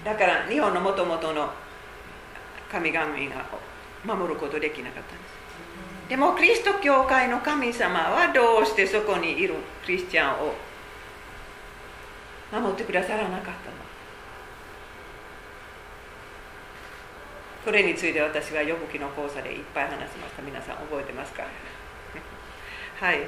[0.04, 1.50] だから日本のもともとの
[2.70, 3.14] 神々が
[4.04, 5.32] 守ることできなかったんです。
[6.08, 9.54] でもキリスト教会の神様はどうしてそこにいる？
[9.86, 10.54] クリスチャンを
[12.52, 13.54] 守ってくださらなかったの。
[17.64, 20.42] これについて私は予部記の講座でいっぱい話しました。
[20.42, 21.44] 皆さん覚えてますか？
[23.00, 23.20] はい。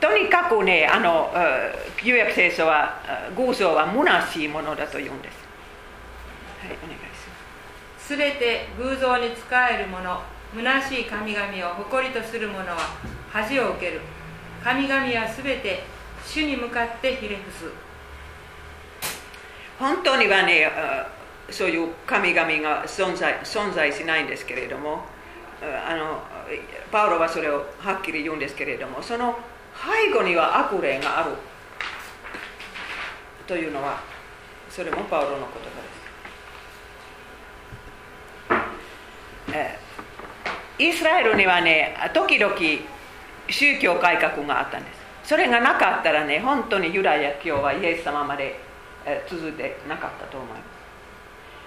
[0.00, 1.32] とにかくねあの
[1.96, 3.00] 旧約聖書は
[3.36, 5.46] 偶像は虚しいものだと言うんです。
[6.60, 8.06] はいお願いします。
[8.08, 10.22] すべて偶像に仕える者
[10.54, 12.76] 虚しい神々を誇りとする者は
[13.32, 14.00] 恥を受ける。
[14.62, 15.84] 神々はすべて
[16.26, 17.64] 主に向かってひれ伏す
[19.78, 20.70] 本当にはね
[21.50, 25.04] そういう神々が存在存在しないんですけれども
[25.62, 26.22] あの
[26.90, 29.38] パウロはそれをはっきり言うんですけれどもその
[29.74, 31.30] 背後には悪霊がある
[33.46, 34.00] というのは
[34.68, 35.50] それもパウロの言葉
[39.52, 39.86] です。
[40.78, 42.54] イスラエルにはね時々
[43.48, 44.95] 宗教改革があったんです
[45.26, 48.60] それがなかったらね本当にユダヤ教はイエス様まで
[49.28, 50.60] 続いてなかったと思います。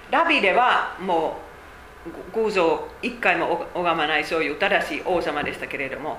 [0.09, 1.37] ダビデはも
[2.33, 6.17] う偶像一回も拝まないそういう正しい王様でしたけれども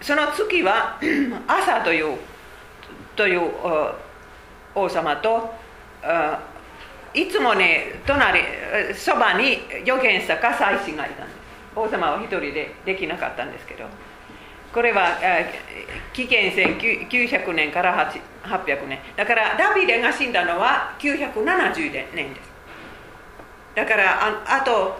[0.00, 0.98] その次は
[1.46, 2.18] 朝という
[3.14, 3.50] という
[4.74, 5.54] 王様と
[7.14, 8.40] いつもね隣
[8.94, 11.41] そばに預言者か祭司がいたんです。
[11.74, 13.84] 王様は一人でできなかったんですけど
[14.72, 15.18] これは
[16.12, 18.10] 紀元前900年から
[18.42, 18.98] 800年。
[19.16, 22.50] だからダビデが死んだのは970年です。
[23.74, 24.96] だからああと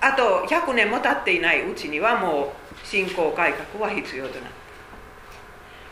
[0.00, 4.56] あと100年も経っていないうちにはもう信仰改革は必要となった。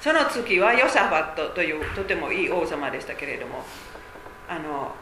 [0.01, 3.65] その次はヨサファットというとてもいい王様でしたけれども
[4.49, 4.95] あの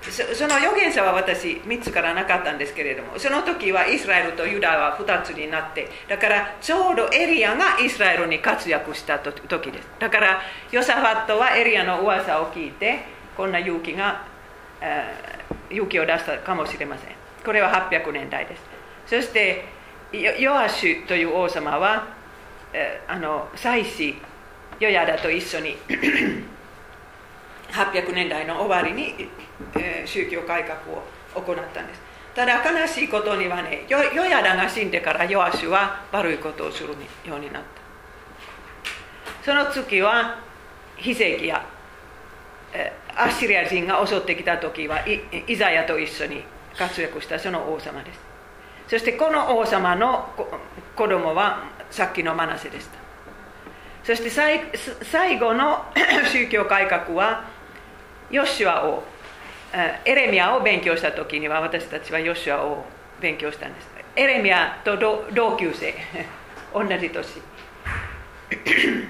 [0.00, 9.88] その預言者は私3つからなかったんですけれどもその時はイスラエルとユダは2つになってだからちょうどエリアがイスラエルに活躍した時です。
[9.98, 13.00] だからヨサファットはエリアの噂を聞いて
[13.36, 14.24] こんな勇気が
[15.70, 17.10] 勇気を出したかもしれません。
[17.44, 18.62] これは800年代です。
[19.06, 19.64] そして
[20.12, 22.06] ヨアシュという王様は
[23.08, 24.14] あの祭司
[24.78, 25.76] ヨヤダと一緒に
[27.72, 29.28] 800年代の終わりに、
[29.76, 31.02] え、宗教改革を
[31.34, 32.08] 行ったんです。
[32.34, 36.90] ただ悲しいことにはねヨヨヤダが死んでからヨアシュは悪いことをする
[37.24, 37.68] ようになった。
[39.44, 40.38] その次は
[40.96, 41.66] ヒゼキヤ、
[42.72, 46.44] え、アッシリア人が襲ってきた時はイイザヤと一緒に
[46.76, 48.20] 活躍したその王様です。
[48.88, 50.28] そしてこの王様の
[50.94, 52.98] 子供はさっきのマナセでした。
[54.04, 55.84] そして最後の
[56.32, 57.44] 宗教改革は
[58.30, 59.02] ヨシュアを
[59.72, 62.84] エレミアを勉強した時には私たちはヨシュアを
[63.20, 63.88] 勉強したんです。
[64.16, 65.94] エレミアと同級生。
[66.74, 67.42] 同じ年。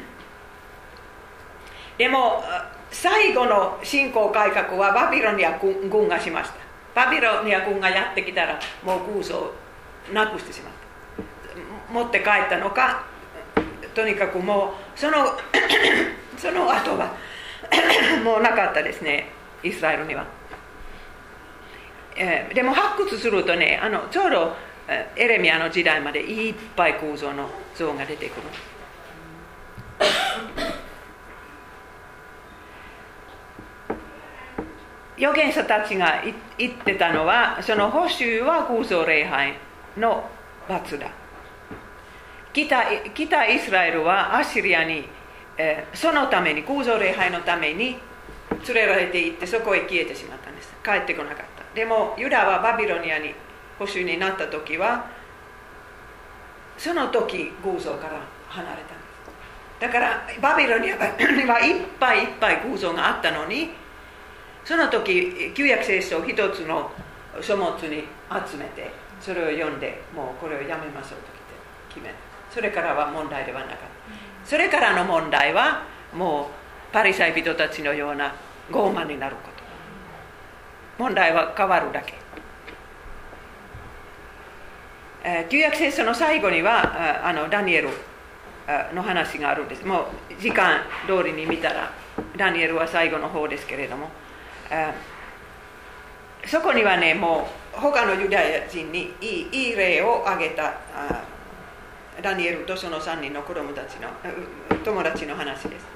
[1.98, 2.44] でも
[2.90, 6.50] 最後の信仰改革はバビロニア軍がしまし
[6.94, 7.04] た。
[7.04, 9.54] バビロニア軍がやってきたらもう空想を
[10.12, 10.78] なくしてしまった。
[11.92, 13.02] 持って帰ったのか
[13.94, 15.26] とにかくもうその
[16.36, 17.12] その後は
[18.22, 19.30] もうなかったですね
[19.62, 20.24] イスラエルには、
[22.18, 24.56] えー、でも発掘するとねあのちょうど
[25.16, 28.42] エレミアの時代までいっぱい構造の像が出てくる。
[35.18, 36.22] 預言者たちが
[36.56, 39.54] 言ってたのはその報酬は偶像礼拝
[39.96, 40.28] の
[40.68, 41.08] 罰だ。
[42.52, 45.08] 北北イスラエルはアシリアに
[45.58, 47.98] えー、そのために空想礼拝のために
[48.66, 50.72] 連れられていってそこへ消えてしまったんです。
[50.84, 51.47] 帰ってこなかった。
[51.74, 53.34] でもユダはバビロニアに
[53.78, 55.06] 保守になった時は
[56.76, 59.80] その時偶像から離れたんです。
[59.80, 63.70] だからバビロニアには いっぱいいっぱい偶像があったのに
[64.64, 66.90] その時旧約聖書を一つの
[67.40, 68.04] 書物に
[68.46, 68.90] 集めて
[69.20, 71.28] それを読んでもうこれをやめましょうと
[71.88, 72.12] 決め
[72.50, 73.88] それからは問題ではなかった。
[74.48, 75.82] それからの問題は
[76.14, 76.50] も
[76.90, 78.34] うパリサイ人たちのような
[78.70, 79.57] 傲慢になること。
[80.98, 82.14] 問題は変わるだけ、
[85.24, 87.88] えー、旧約聖書の最後にはあのダニエル
[88.94, 89.86] の話があるんです。
[89.86, 90.04] もう
[90.40, 91.90] 時間通りに見たら
[92.36, 94.08] ダニエルは最後の方ですけれども。
[96.46, 100.74] そこにはねもう他のユダヤ人にいいいい例を挙げた
[102.22, 104.08] ダニエルとその3人の子供たちの
[104.84, 105.86] 友達の話です。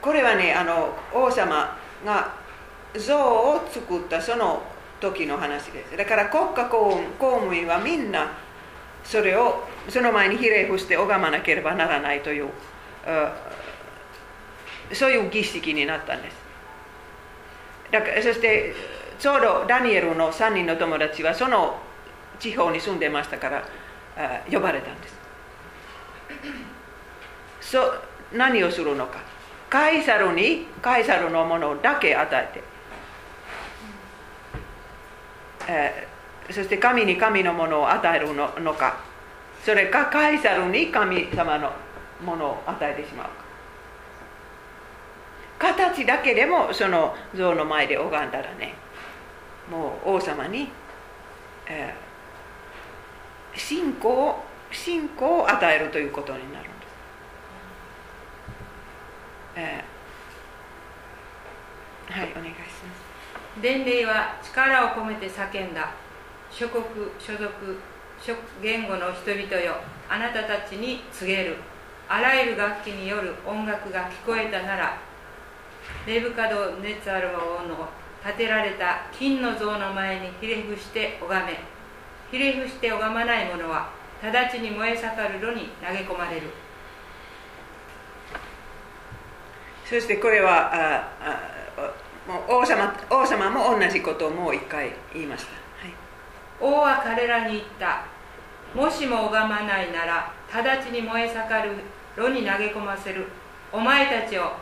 [0.00, 2.34] これはねあの王様が
[2.94, 4.62] 像を作ったその
[5.00, 5.96] 時の話です。
[5.96, 8.32] だから国家公務員はみんな
[9.04, 12.48] それをその前にひれ伏して拝まなければならないという
[14.92, 16.36] そういう儀式になったんです。
[17.90, 18.74] だからそして
[19.18, 21.78] ちょうどダニエルの3人の友達はその
[22.38, 23.64] 地方に住んでましたから
[24.50, 25.18] 呼ばれたんです。
[27.60, 27.94] そ
[28.32, 29.37] 何をするのか。
[29.68, 32.62] カイサルにカイサルのものだけ与えて、
[35.68, 39.00] えー、そして神に神のものを与えるののか
[39.64, 41.72] それかカイサルに神様の
[42.24, 43.26] ものを与えてしまう
[45.60, 48.74] か形だけでもその像の前で拝んだらね
[49.70, 50.68] もう王様に、
[51.68, 54.36] えー、信仰
[54.72, 56.70] 信仰を与えるということになる
[59.62, 59.68] は
[62.22, 63.02] いお願いします。
[63.60, 65.92] 伝令は力を込めて叫んだ。
[66.50, 66.84] 諸国
[67.18, 67.50] 所属
[68.20, 69.76] 諸言語の人々よ。
[70.08, 71.56] あなたたちに告げる。
[72.08, 73.34] あらゆる楽器による。
[73.46, 74.98] 音楽が聞こえたなら。
[76.06, 77.88] ネブカドネツァル王の。
[78.24, 79.06] 建てられた。
[79.12, 81.58] 金の像の前にひれ伏して拝め。
[82.30, 83.90] ひれ伏して拝まない者は。
[84.22, 86.48] 直ちに燃え盛る炉に投げ込まれる。
[89.88, 91.92] そしてこれはああ
[92.46, 95.56] 王様王様も同じことをもう一回言いました、は
[95.88, 95.94] い、
[96.60, 98.04] 王は彼らに言った。
[98.74, 101.76] もしも拝まないなら直ちに燃え盛る
[102.16, 103.24] 炉に投げ込ませる。
[103.72, 104.52] お前たちを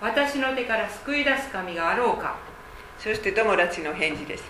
[0.00, 2.36] 私の手から救い出す神があろうか。
[2.98, 4.44] そして友達の返事です。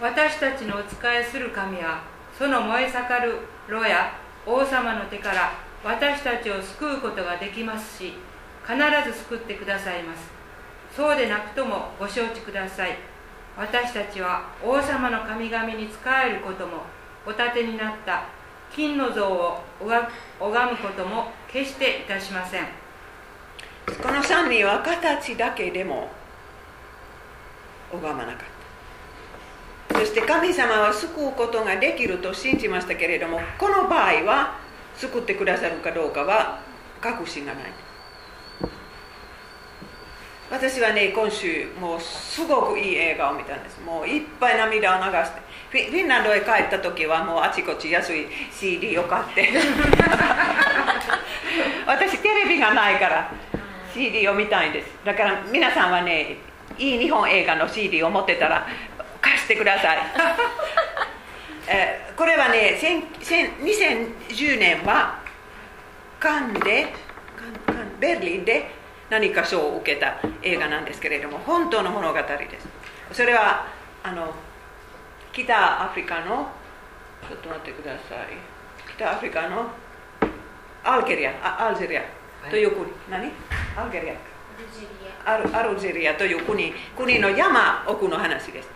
[0.00, 2.02] 私たちのお仕えする神は
[2.36, 4.12] その燃え盛る炉や
[4.44, 5.52] 王様の手から
[5.84, 8.14] 私たちを救うことができますし
[8.66, 8.76] 必
[9.10, 10.30] ず救ってくださいます。
[10.96, 12.96] そうでなくともご承知ください。
[13.56, 15.94] 私たちは王様の神々に仕
[16.26, 16.82] えることも
[17.26, 18.24] お立てになった。
[18.74, 22.64] 金の像を拝むことも決していたしません。
[24.02, 26.08] この3人は形だけでも
[27.92, 28.36] 拝まなかっ
[29.88, 29.98] た。
[29.98, 34.58] そして神様は救うことができると信じましたけれどもこの場合は
[34.96, 36.60] 救ってくださるかどうかは
[37.00, 37.64] 確信がない。
[40.52, 43.80] 私はね今週もうすごくいい映画を見たんです。
[43.80, 45.40] もういっぱい涙を流して。
[45.70, 49.48] フィフィンランドへ帰った時はもうあちこち安い CD を買って。
[51.86, 53.30] 私テレビがないから
[53.94, 54.90] CD を見たいんです。
[55.06, 56.36] だから皆さんはね
[56.76, 58.66] いい日本映画の CD を持ってたら
[59.22, 59.98] 貸してください。
[61.66, 65.14] えこれはね2010年は
[66.20, 66.92] カンで
[67.66, 68.81] カンベルリンで
[69.12, 72.24] 何か賞を受けた映画なんですけれども本当の物語で
[72.58, 72.66] す。
[73.12, 73.66] それは
[74.02, 74.32] あの
[75.34, 76.48] 北アフリカの
[77.28, 78.28] ちょっと待ってください。
[78.96, 79.66] 北アフリカの
[80.82, 82.02] アルゲリアアルジェリア。
[82.48, 83.30] という国、何？
[83.76, 85.30] アルゲリア。
[85.30, 85.62] アルア。
[85.62, 86.72] ルジェリアという国。
[86.96, 88.68] 国の山奥の話です。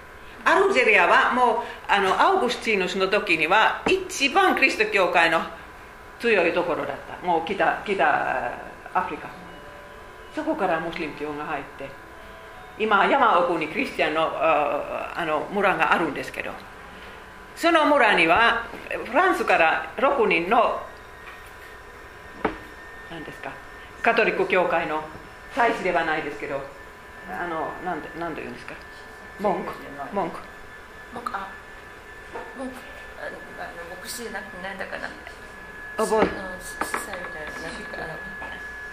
[0.44, 1.56] アルジェリアはもう
[1.88, 5.40] あのアウグスティヌスの時には一番キリスト教会の
[6.20, 7.26] 強いところだった。
[7.26, 8.06] もう北北
[8.92, 9.28] アフリカ
[10.36, 11.88] そこからムスリム教が入って
[12.78, 16.50] 今山奥にクリスチャンのあの村があるんですけど
[17.56, 18.66] その村には
[19.06, 20.82] フランスから6人の
[23.10, 23.50] 何ですか
[24.02, 25.02] カトリック教会の
[25.54, 26.60] 祭司ではないですけど
[27.30, 28.74] あの何て何て言うんですか
[29.40, 29.72] 文句
[30.12, 30.36] 文句
[31.14, 31.48] 文句あ
[32.58, 32.74] 文句
[33.18, 35.08] あの牧師じゃなくて何だかな
[35.96, 36.28] 覚え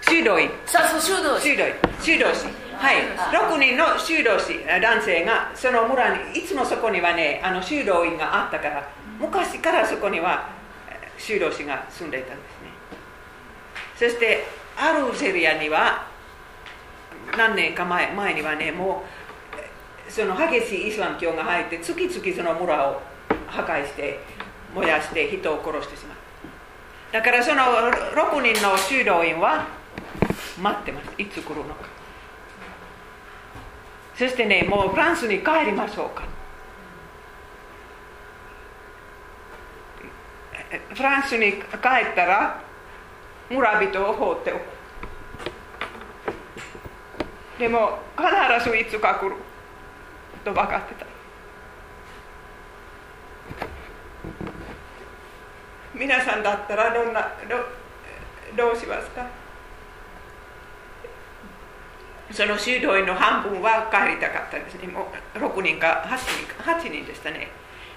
[0.08, 1.56] 修道院そうそう修道士
[2.02, 2.98] 修道士はい。
[3.32, 8.90] 6人の修道士男性がその村にいつもそこにはねあの修道院があったから
[9.20, 10.50] 昔からそこには
[11.18, 12.44] 修道士が住んでいたんで
[13.98, 14.10] すね。
[14.12, 14.44] そして
[14.76, 16.08] アルジェリアには
[17.38, 19.04] 何年か前前にはねも
[20.08, 23.02] うその激しいイスラム教が入って月々その村を
[23.48, 24.20] 破壊して
[24.76, 26.18] 燃やして人を殺してしまう
[27.14, 29.83] だからその6人の修道院は
[30.62, 31.12] 待ってます。
[31.18, 31.86] いつ来るのか。
[34.16, 36.24] そしてねもうフランスに帰りましょうか。
[40.96, 41.62] フランスに帰っ
[42.16, 42.62] たら
[43.50, 44.62] 村人を放っておく。
[47.60, 49.36] でも必ずいつか来る。
[50.44, 51.06] と分かってた。
[55.94, 59.43] 皆さんだったらどんなどどうしますか？
[62.34, 64.88] その修道院の半分は帰りたかったですね。
[64.88, 67.48] もう6人か8人か8人でしたね。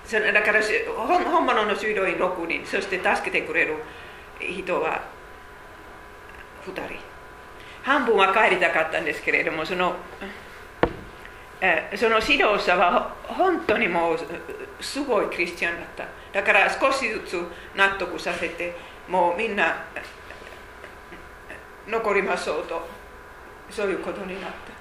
[0.05, 0.61] そのだから
[0.95, 3.77] 本本物の修道院6人、そして助けてくれる
[4.39, 5.03] 人は
[6.67, 6.83] 2人。
[7.83, 9.97] 半分は帰りたかったんですけれども、その
[11.63, 14.19] えその指導者は本当にもう
[14.81, 16.07] すごいクリスチャンだった。
[16.41, 17.43] だから少しずつ
[17.75, 18.77] 納得させて、
[19.09, 19.83] もうみんな
[21.89, 22.96] 残りましょうと。
[23.71, 24.77] そういうことになった。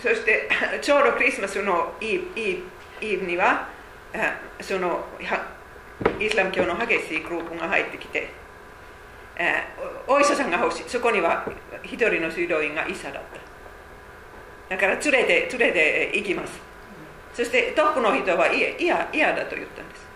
[0.00, 0.48] そして
[0.80, 2.62] ちょうどクリスマスのイー
[3.00, 3.68] ブイブには
[4.60, 5.04] その
[6.20, 8.30] イスラム教の激しいグループが入ってきて
[10.06, 10.84] お医者さんが欲しい。
[10.88, 11.46] そこには
[11.82, 13.22] 一人の修道院が医者だっ
[14.68, 14.76] た。
[14.76, 16.60] だから連れて連れて行きます。
[17.34, 20.06] そしてトップの人は嫌嫌だと言ったんです。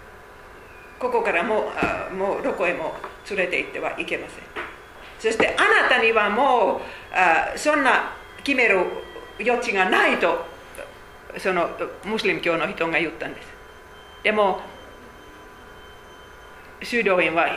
[0.99, 1.73] ここからも
[2.13, 2.97] うもうどこへも
[3.29, 4.70] 連れて行ってはいけません。
[5.21, 6.81] そしてあなたにはもう
[7.15, 8.13] あそんな
[8.43, 8.79] 決める
[9.39, 10.47] 余地がないと
[11.39, 11.69] その
[12.05, 13.49] ムスリム教の人が言ったんです。
[14.23, 14.61] でも
[16.83, 17.49] 修道院は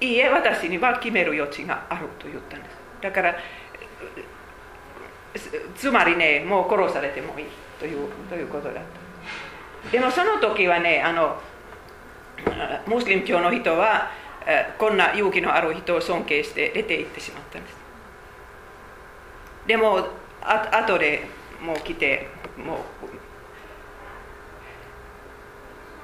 [0.00, 2.76] いいえ私には決める余地があると言ったんです。
[3.00, 3.34] だから
[5.74, 7.46] つまりねもう殺されてもいい
[7.80, 9.90] というということだった。
[9.90, 11.40] でもその時はねあの
[12.86, 14.10] ムスリム教の人は
[14.78, 17.76] こんな勇気のある人を尊敬して出て行ってしまったんです
[19.66, 20.06] でも
[20.40, 21.26] あ後で
[21.62, 22.78] もう来てもう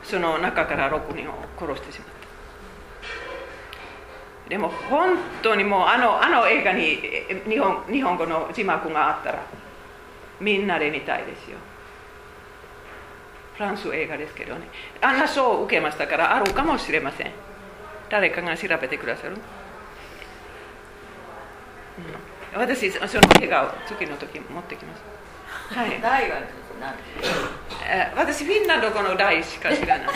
[0.02, 2.08] その中から6人を殺してしまっ
[4.44, 6.98] たでも本当にもうあのあの映画に
[7.48, 9.42] 日本日本語の字幕があったら
[10.38, 11.56] みんなで見たいですよ
[13.54, 14.68] フランス映画ですけどね
[15.00, 17.32] あんな賞を受けましたからあるかもしれません
[18.14, 19.32] 誰かが調べてくださる、
[22.54, 23.06] うん、私その
[23.42, 25.02] 映画を次の時持ってきます。
[25.74, 26.38] はい、大は
[26.80, 26.94] 何
[28.14, 30.12] 私フィンランド語の大しか知らない、は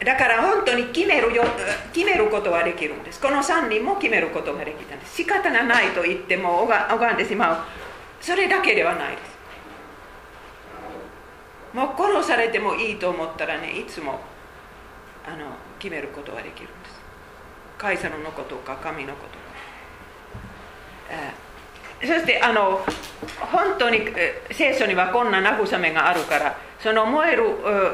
[0.00, 1.44] い、だから本当に決めるよ
[1.92, 3.20] 決めることはできるんです。
[3.20, 5.18] この3人も決めることができたんです。
[5.18, 7.58] 仕方がないと言っても拝んでしまう。
[8.20, 9.29] それだけではないです
[11.72, 14.20] もう殺されてもいいと思ったらねいつも
[15.26, 15.46] あの
[15.78, 17.00] 決めることができるんです。
[17.78, 19.40] カイサルのことか神のことか、
[22.02, 22.84] え、そしてあの
[23.40, 24.00] 本当に、
[24.50, 27.44] 聖書にはこんな慰めがあるからその燃える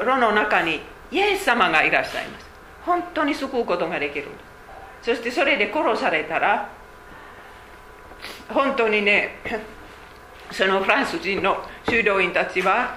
[0.04, 0.80] 炉の中に
[1.12, 2.46] イエス様がいらっしゃいます。
[2.86, 4.28] 本当に救うことができる
[5.02, 6.70] そしてそれで殺されたら
[8.48, 9.40] 本当にね
[10.52, 11.58] そのフランス人の
[11.88, 12.96] 修道院たちは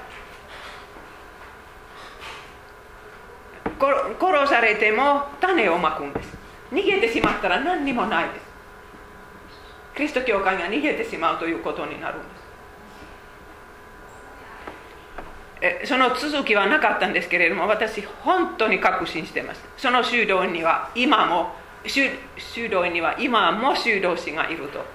[3.79, 6.37] 殺されても種をまくんです
[6.71, 8.49] 逃げてしまったら何にもないです
[9.95, 12.39] キリスト教会が逃げてしまうということになるんです
[15.61, 21.53] えその続きはなかったんですけれども私本当に確信してますその修道院には今も
[21.85, 24.85] 修修道院には今も修道士がいると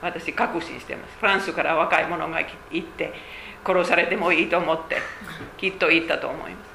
[0.00, 3.12] 私確信してますフランスから若い者が行って
[3.66, 4.96] 殺されてもいいと思って
[5.56, 6.73] きっと行ったと思います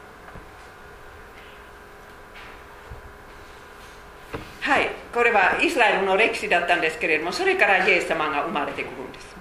[4.70, 4.88] はい。
[5.11, 9.36] これはイスラエルの歴史だったんですけれどもそれからイエス様が生まれてくるんです。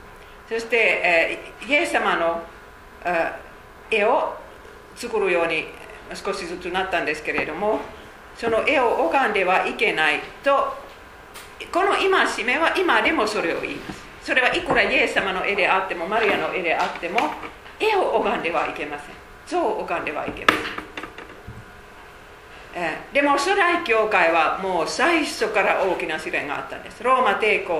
[0.48, 2.42] そして、えー、イエス様の
[3.90, 4.38] 絵を
[4.96, 5.66] 作るように
[6.14, 7.80] 少しずつなったんですけれども
[8.38, 10.74] その絵を拝んではいけないと
[11.70, 14.00] この戒めは今でもそれを言います。
[14.22, 17.18] それはいくらイエス様の絵であってもマリアの絵であっても
[17.78, 19.14] 絵を拝んではいけません。
[19.46, 20.87] 像を拝んではいけません。
[23.12, 27.02] でも初代教会はもう最初から大きな試練があったんです。
[27.02, 27.78] ローマ帝国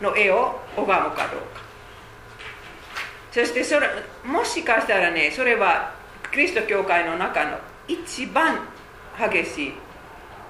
[0.00, 1.62] の絵を拝むかどうか。
[3.32, 3.88] そしてそれ
[4.24, 5.94] もしかしたらねそれは
[6.32, 8.58] キリスト教会の中の一番
[9.18, 9.74] 激しい、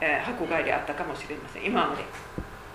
[0.01, 1.65] えー、迫害であったかもしれません。
[1.65, 2.03] 今まで。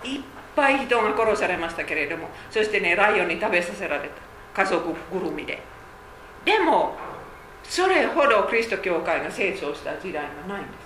[0.08, 0.20] いっ
[0.54, 4.08] ぱい人が殺されましたけれどもそしてねライオンに食べさせられ
[4.54, 4.62] た。
[4.62, 5.62] 家族ぐるみで。
[6.44, 6.96] でも
[7.64, 10.83] それほどキリスト教会が成長した時代がないんです。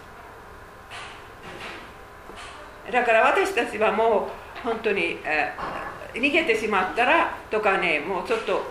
[2.92, 4.28] だから私たちはも
[4.62, 8.62] う本当に、えー、逃げてしまったらとかねもうちょっと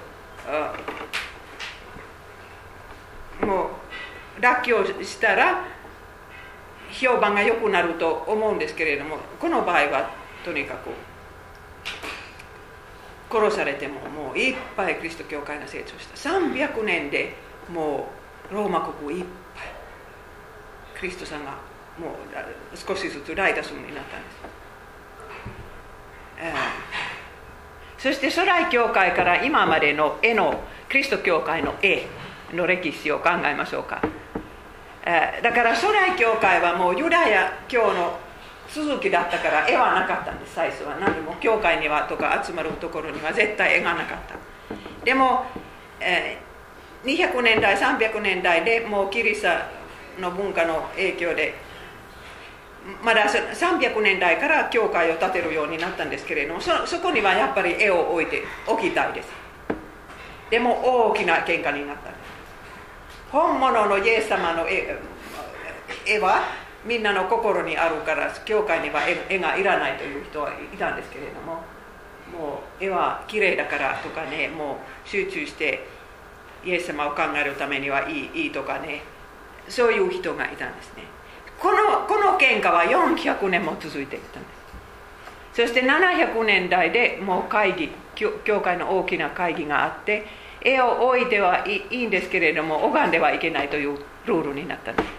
[3.46, 3.70] も
[4.38, 5.66] うらっきょうしたら
[6.92, 10.10] 評判が良くなると思うんですけれどもこの場合は
[10.44, 10.90] とにかく
[13.30, 16.30] 殺されてももういっぱいキリスト教会が成長した。
[16.30, 17.36] 300年で
[17.70, 18.08] も
[18.50, 19.68] うローマ国いっぱい。
[21.02, 21.58] キリストさんが
[22.00, 24.38] もう少しずつ大多数になったんです、
[26.40, 26.54] え、
[27.98, 32.08] そして初代教会から今までの絵のキリスト教会の絵
[32.54, 34.02] の歴史を考えましょうか、
[35.06, 38.20] え、だから初代教会はもうユダヤ教の
[38.70, 40.56] 続きだったから絵はなかったんです。
[40.56, 44.36] 最初は何も教会にはとか集まるところには絶対絵がなかった。
[45.06, 45.46] でも、
[46.02, 46.38] え、
[47.06, 49.48] 200年代300年代でもうキリスト
[50.22, 51.56] の文化の影響で
[53.04, 59.30] まだ300年代から教会を建てるようになったんですけれどもそそこにはやっぱり絵を置いておきたいです。
[60.50, 62.12] でも大きな喧嘩になった。
[63.32, 64.98] 本物のイエス様の絵
[66.06, 66.44] 絵は
[66.86, 71.56] みんなの心にあるから教会には絵がいらないという人はいたんですけれども
[72.32, 75.86] もう絵は綺麗だからとかねもう集中して
[76.64, 79.02] イエス様を考えるためにはいいいいとかね
[79.68, 81.04] そういう人がいたんですね。
[81.60, 84.50] このこの喧嘩は400年も続いていたんで
[85.54, 85.66] す。
[85.68, 90.26] そして700年代でもう会議教会の大きな会議があって
[90.62, 95.10] 絵を置いてはいいんですけれども拝んではいけないというルールになったんです。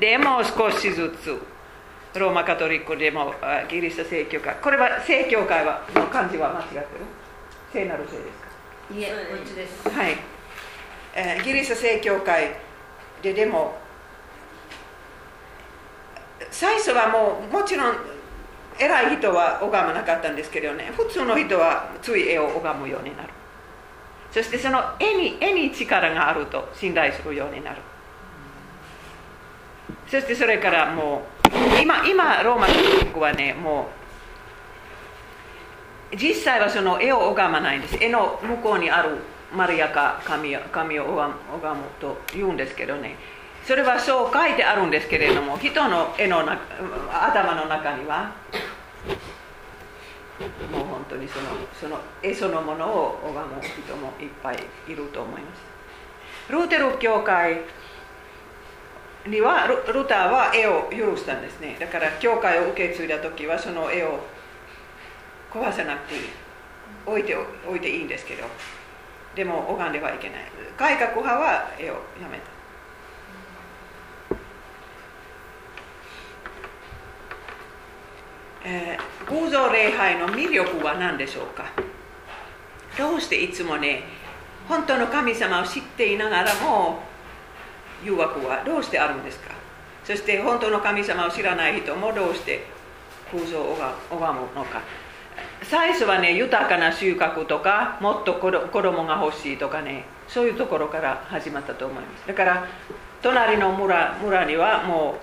[0.00, 1.40] でも少しずつ
[2.18, 3.34] ローマカトリックでも
[3.68, 6.86] ギリシャ正教会これは正教会はの漢字は間違ってる？
[7.72, 8.94] 聖なる聖ですか？
[8.96, 9.88] いえこっちです。
[9.88, 10.16] はい、
[11.14, 12.56] えー、ギリシャ正教会
[13.22, 13.78] ででも
[16.50, 17.94] 最初はもうもちろん
[18.78, 20.90] 偉い人は拝まなかったんですけどね。
[20.96, 23.28] 普通の人はつい絵を拝むようになる。
[24.32, 27.76] そしてその絵に絵に力があると信頼するようになる。
[30.08, 32.74] そしてそれからもう今今ローマの
[33.12, 33.88] 国はねも
[36.12, 37.96] う実際はその絵を拝まないんです。
[38.00, 39.18] 絵の向こうにある
[39.54, 41.34] マリアか神神を拝
[41.78, 43.16] むと言うんですけどね。
[43.66, 46.40] それはそう書いてあるんですけれども人の絵の
[47.12, 48.32] 頭の中には
[50.72, 51.46] もう本当にその
[51.78, 54.56] その絵そのものを拝む人もいっぱい
[54.88, 55.62] いると思います。
[56.52, 57.60] ルーテル教会
[59.26, 61.76] にはルターは絵を許したんですね。
[61.78, 64.20] だから教会を受け継いだ時はその絵を
[65.52, 66.20] 壊さなくていい
[67.06, 68.44] 置いて置いていいんですけど
[69.34, 70.38] でも拝んではいけない。
[70.76, 72.59] 改革派は絵をやめた。
[78.64, 78.98] え、
[79.28, 81.64] 偶像礼拝の魅力は何でしょうか？
[82.98, 84.02] どうしていつもね
[84.68, 87.00] 本当の神様を知っていながらも
[88.04, 89.50] 誘惑はどうしてあるんですか？
[90.04, 92.64] そして本当の神様を知らない人もどうして
[93.30, 93.76] 空想を
[94.10, 94.82] 拝むのか？
[95.62, 102.26] 最初はね豊かな収穫とかもっと子供が欲しいとかねそういうところから始まったと思います。
[102.26, 102.66] だから
[103.22, 105.18] 隣の村村にはも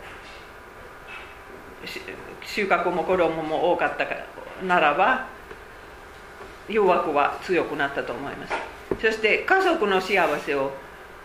[1.83, 1.87] う
[2.47, 4.05] 収穫も子供も多かった
[4.65, 5.27] ならば
[6.67, 8.53] 誘惑は強くなったと思います。
[8.99, 10.71] そして家族の幸せを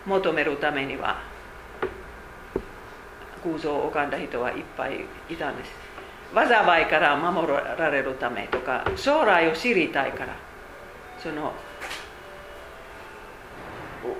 [0.05, 1.21] 求めるためには
[3.43, 5.71] 空想を拝んだ人はいっぱいいたんです。
[6.33, 10.35] 災いから守られるためとか将来を知りたいから
[11.19, 11.53] その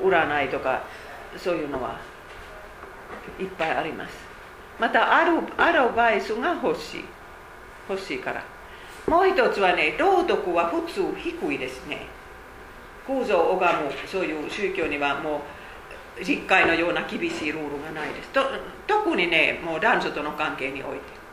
[0.03, 0.83] 占いとか
[1.37, 1.99] そういうのは
[3.39, 4.15] いっぱいあります。
[4.79, 7.05] またアルアドバイスが欲しい。
[7.89, 8.43] 欲しいから。
[9.07, 12.07] もう一つはね道徳は普通低いですね。
[13.05, 15.41] 空想を拝むそういう宗教にはも
[16.17, 18.29] う実会のような厳しいルールがないです。
[18.29, 18.41] と
[18.87, 21.23] 特にねもう男女との関係において。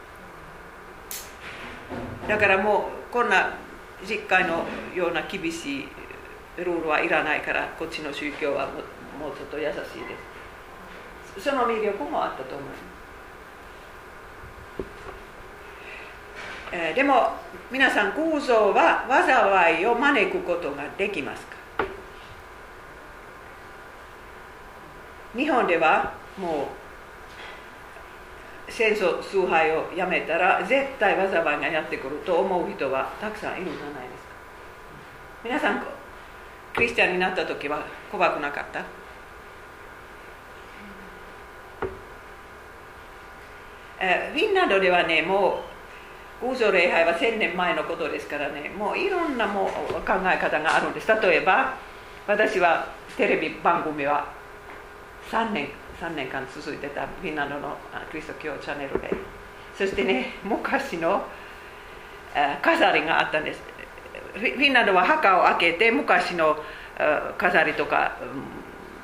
[2.29, 3.55] だからもうこんな
[4.07, 4.65] 実会の
[4.95, 5.89] ような厳しい
[6.57, 9.85] ルールはいらないからこっちの宗教はもうちょっと優しいで
[11.39, 11.51] す。
[11.51, 12.81] その魅力もあったと思います、
[16.73, 17.33] えー、でも
[17.71, 21.57] 皆さん空想は災いを招くことができますか？
[25.37, 26.69] 日本ではも
[28.69, 34.31] う戦争崇拝をやめたら絶対災いがやってくると思う人はたくさんいるんじゃないですか。
[35.43, 35.83] 皆さん
[36.75, 38.85] クリスチャンになった時は怖くなかった？
[43.99, 45.70] えフィンランドではねもう
[46.43, 48.71] 偶像礼拝は1000年前のことですからね。
[48.71, 49.69] もういろんなもう
[50.01, 51.09] 考え方があるんです。
[51.09, 51.75] 例えば
[52.27, 52.87] 私は
[53.17, 54.27] テレビ番組は
[55.31, 55.69] 3年
[56.01, 57.77] ,3 年間続いてたフィンランドの
[58.11, 59.11] クリスト教チャンネルで。
[59.77, 61.23] そしてね昔の
[62.63, 63.63] 飾りがあったんです。
[64.35, 66.57] フィンランドは墓を開けて昔の
[67.37, 68.17] 飾りとか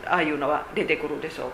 [0.06, 1.50] ああいうのは出てくるでしょう。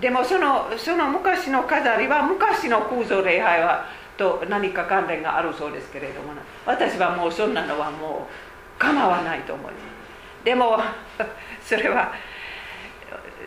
[0.00, 3.86] でもそのその昔の飾りは昔の空想礼拝は
[4.16, 6.32] と何か関連があるそうですけれども
[6.66, 10.44] 私はもうそんなのはもう構わないと思います。
[10.44, 10.78] でも
[11.62, 12.12] それは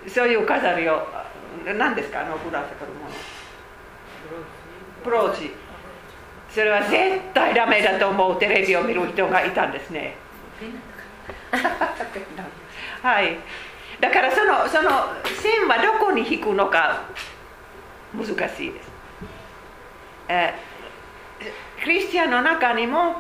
[0.08, 1.06] そういう飾りを
[1.78, 2.22] 何ですか？
[2.22, 3.12] あのぶら下がるもの。
[5.04, 5.54] ブローチ。
[6.50, 10.16] それは絶対ダメだと思うテレビを見る人がいたんですね。
[13.04, 13.38] はい
[14.00, 14.90] だからそのその
[15.42, 17.04] 線はどこに引くのか
[18.14, 18.36] 難しい
[18.72, 18.92] です、
[20.30, 23.16] えー、クリスチャンの中にも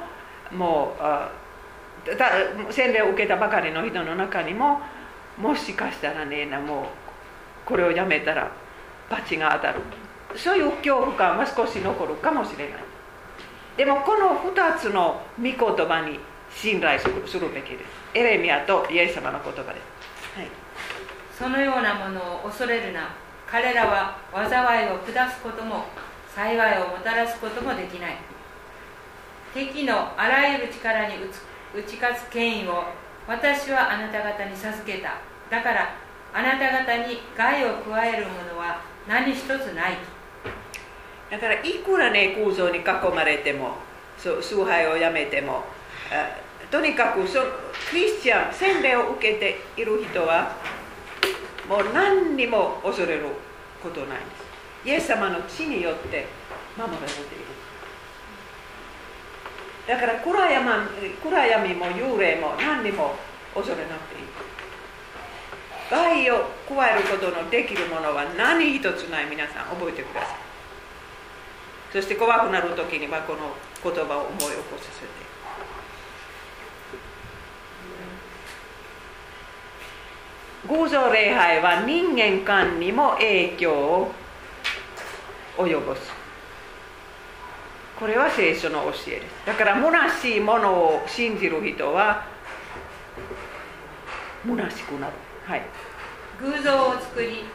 [0.51, 4.81] もう洗礼を受けたばかりの人の中にも
[5.37, 6.85] もしかしたらねもう
[7.65, 8.51] これをやめたら
[9.09, 9.81] 罰が当たる。
[10.35, 12.79] そういう恐怖感は少し残るかもしれない。
[13.77, 16.19] でもこの2つの御言葉に
[16.53, 17.83] 信頼するべきです。
[18.13, 20.47] エレミアとイエス様の言葉です、はい、
[21.37, 23.09] そのようなものを恐れるな。
[23.45, 25.85] 彼らは災いを下すことも
[26.33, 28.17] 幸いをもたらすこともできない。
[29.53, 31.15] 敵のあらゆる力に
[31.75, 32.85] 打ち勝つ権威を
[33.27, 35.19] 私はあなた方に授けた。
[35.49, 35.95] だから
[36.33, 39.97] あなた方に害を加えるものは何一つない。
[41.29, 42.83] だからいくらね空想に囲
[43.13, 43.75] まれても
[44.17, 45.63] 崇拝をやめても
[46.71, 47.39] とにかくそ
[47.89, 50.55] クリスチャン洗礼を受けている人は
[51.67, 53.25] もう何にも恐れる
[53.83, 54.87] ことないんです。
[54.87, 56.25] イエス様の血によって
[56.77, 57.45] 守られている。
[59.87, 60.69] だから暗闇
[61.23, 63.15] 暗闇も幽霊も何にも
[63.53, 64.27] 恐れなくていい。
[65.89, 69.25] 害を加えることのできるものは何一つない。
[69.29, 70.35] 皆さん覚えてください。
[71.93, 75.16] そして怖くなる時にはこの言葉を思い起こさせて。
[80.69, 84.11] 偶像礼拝は人間間にも影響を
[85.57, 86.11] 及ぼす。
[87.99, 89.45] これは聖書の教えです。
[89.45, 92.25] だから虚しいものを信じる人は
[94.45, 95.13] 虚しくなる。
[95.45, 95.61] はい。
[96.39, 97.45] 偶像を作り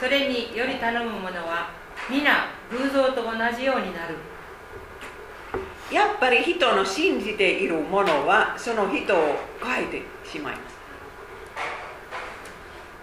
[0.00, 1.70] それにより頼む者は
[2.10, 4.16] 皆偶像と同じようになる。
[5.92, 10.71] やっぱり人の信じているものはその人を変えてしまいます、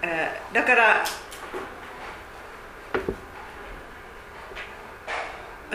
[0.01, 1.03] え、だから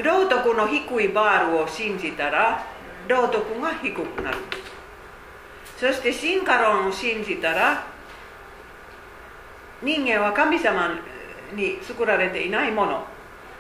[0.02, 2.64] 道徳の低いバールを信じたら
[3.08, 4.38] 道徳が低くなる。
[5.76, 7.86] そして進化論を信じたら
[9.82, 10.98] 人間は神様
[11.54, 13.04] に作られていないもの。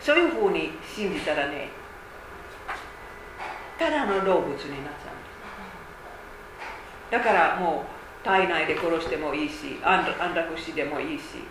[0.00, 1.68] そういうふうに信じたらね
[3.78, 5.14] ただの動物になっちゃう。
[5.14, 5.28] んで
[7.08, 7.93] すだからもう
[8.24, 11.44] 体内で殺してもいいし安楽死でもいいし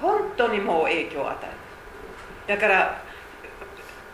[0.00, 2.58] 本当にもう影響を与える。
[2.60, 3.02] だから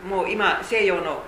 [0.07, 1.21] もう今西洋の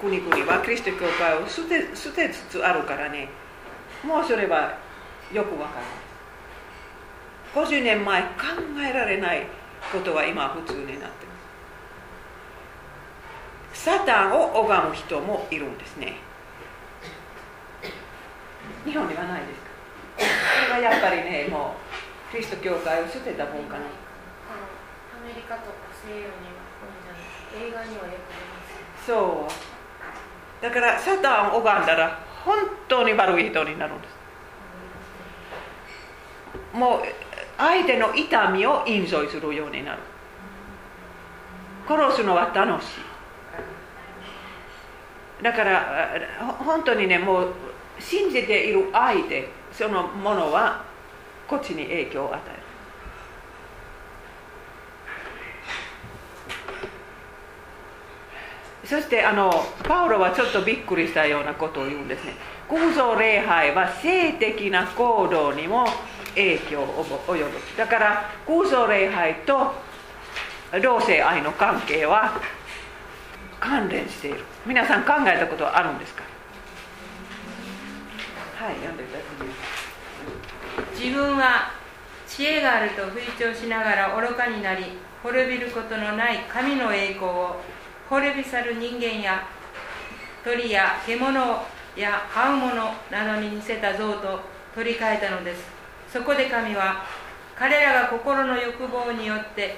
[0.00, 3.28] 国々はキリスト教会を捨て捨てつつあるからね。
[4.02, 4.78] もうそれは
[5.32, 8.28] よくわかる50年前考
[8.78, 9.46] えられない
[9.92, 11.10] ことは今普通になってま
[13.74, 13.82] す。
[13.84, 16.16] サタンを拝む人もいるんですね。
[18.84, 19.69] 日本にはないですか？
[20.24, 20.30] れ
[20.72, 21.74] はやっぱりねも
[22.30, 23.86] うキリスト教会を捨てたもんかなア
[25.26, 26.30] メリカとか西洋には
[27.56, 28.12] 映画にはよく出ま
[29.00, 29.50] すそう。
[30.62, 32.58] だからサタンを拝んだら本
[32.88, 34.14] 当に悪い人になるんです。
[36.76, 37.02] もう
[37.58, 39.98] 相手の痛みをインジョイするようになる。
[41.88, 42.88] 殺すのは楽しい。
[45.42, 46.08] だから
[46.58, 47.52] 本当にねもう
[47.98, 49.48] 信じている相手
[49.80, 50.84] そのものは
[51.48, 52.50] こっちに影響を与え
[58.84, 58.86] る。
[58.86, 59.50] そしてあの
[59.84, 62.34] パウロはちょっとびっくりしたようなことを言うんですね。
[62.68, 65.86] 偶像礼拝は性的な行動にも
[66.34, 67.50] 影響を及ぶ。
[67.78, 69.72] だから偶像礼拝と
[70.82, 72.38] 同性愛の関係は
[73.58, 74.44] 関連している。
[74.66, 76.22] 皆さん考えたことはあるんですか？
[78.60, 79.59] はい読んでください
[81.00, 81.72] 自分は
[82.28, 84.84] 知恵があると吹聴しながら愚かになり
[85.22, 87.56] 滅びることのない神の栄光を
[88.10, 89.48] 滅び去る人間や
[90.44, 91.32] 鳥や獣
[91.96, 94.40] や這うものなどに似せた像と
[94.74, 95.64] 取り替えたのです。
[96.12, 97.06] そこで神は
[97.56, 99.76] 彼らが心の欲望によって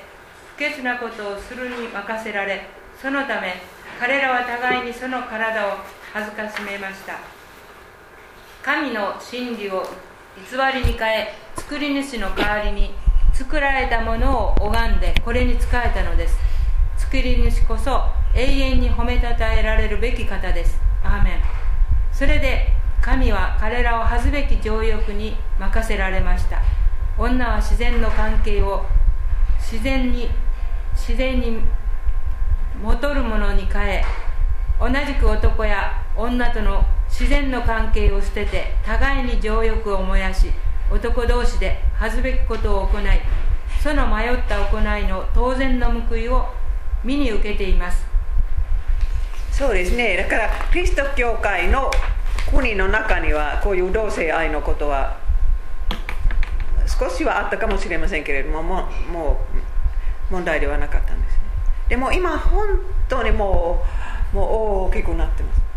[0.56, 2.66] 不潔なことをするに任せられ
[3.00, 3.54] そのため
[4.00, 5.78] 彼らは互いにその体を
[6.12, 7.20] 恥ずかしめました。
[8.60, 9.86] 神の真理を
[10.34, 12.94] 偽りに変え作り主の代わりに
[13.34, 16.38] 作られたものを拝んでこれに仕えたのです。
[16.96, 18.04] 作り主こそ
[18.34, 20.80] 永遠に褒めたたえられるべき方です。
[21.04, 21.42] アーメン。
[22.12, 22.68] それで
[23.02, 26.62] 神は彼らを恥ずべき情欲に任せられました。
[27.18, 28.86] 女は自然の関係を
[29.58, 30.30] 自然に
[30.94, 31.60] 自然に
[32.82, 34.04] 戻るものに変え
[34.80, 40.46] 同じく男や女との自然の関係を捨てて互いに情欲を燃やし
[40.90, 43.04] 男同士で恥ずべきことを行い
[43.82, 46.46] その迷った行いの当然の報いを
[47.04, 48.04] 身に受けています。
[49.50, 50.16] そうですね。
[50.16, 51.90] だからキリスト教会の
[52.50, 55.18] 国の中にはこういう同性愛のことは
[56.86, 59.40] 少しはあったかもしれませんけれどももも
[60.30, 61.40] う問題ではなかったんですね。
[61.88, 63.84] でも今本当にも
[64.32, 65.71] うもう大きくなってます。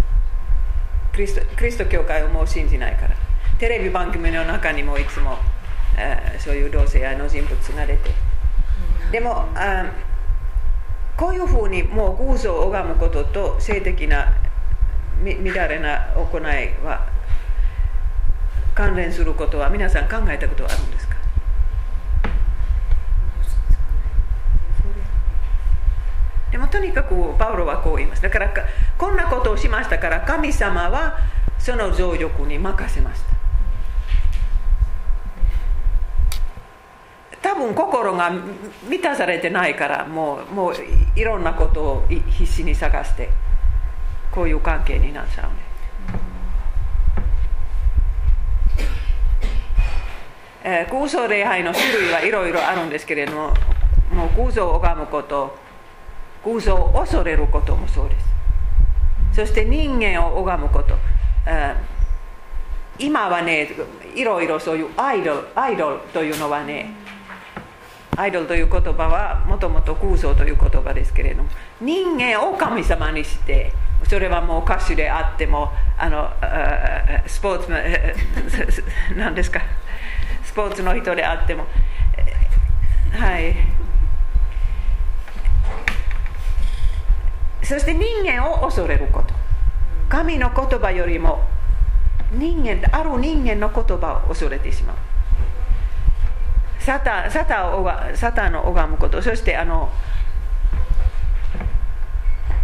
[1.16, 3.26] キリストキリスト教会をもう信じないから。
[3.58, 5.38] テレビ番組の中にもいつも、
[5.98, 8.12] えー、そういう同性愛の人物が出て
[9.12, 9.92] でもあ
[11.16, 14.34] こういうふうにもう偶像を拝むことと性的な
[15.24, 16.42] 乱れな行い
[16.84, 17.08] は
[18.74, 20.95] 関連することは皆さん考えたことはあるんです
[26.68, 28.54] とにかくパウロはこう言いますだから
[28.98, 31.18] こんなことをしましたから神様は
[31.60, 33.36] その情力に任せました。
[37.42, 38.32] 多分心が
[38.90, 40.74] 満たされてないからもうもう
[41.16, 43.30] いろんなことを必死に探して
[44.32, 45.66] こういう関係になっちゃうね。
[50.64, 53.54] えー、空想礼拝の種類はいろいろあるんですけれども
[54.12, 55.56] もう空想を拝むこと
[56.46, 58.26] 空想を恐れることもそうです。
[59.34, 60.96] そして人間を拝むこと、
[61.46, 61.76] え、
[62.98, 63.68] 今はね
[64.16, 66.94] いろいろそういうアイドルアイドルというのはね
[68.16, 71.50] アイドルという言葉はもともと空想という言葉ですけれども
[71.82, 73.74] 人間を神様にして
[74.08, 76.30] それはもう歌手であってもあの
[77.28, 77.78] スポーツの
[79.18, 79.60] 何ですか？
[80.46, 81.66] スポーツの人であっても
[83.12, 83.54] はい。
[87.66, 89.34] そして人間を恐れること。
[90.08, 91.44] 神の言葉よりも
[92.32, 94.96] 人間ある人間の言葉を恐れてしまう。
[96.80, 99.22] サタサタをサタンを拝むこと。
[99.22, 99.90] そしてあの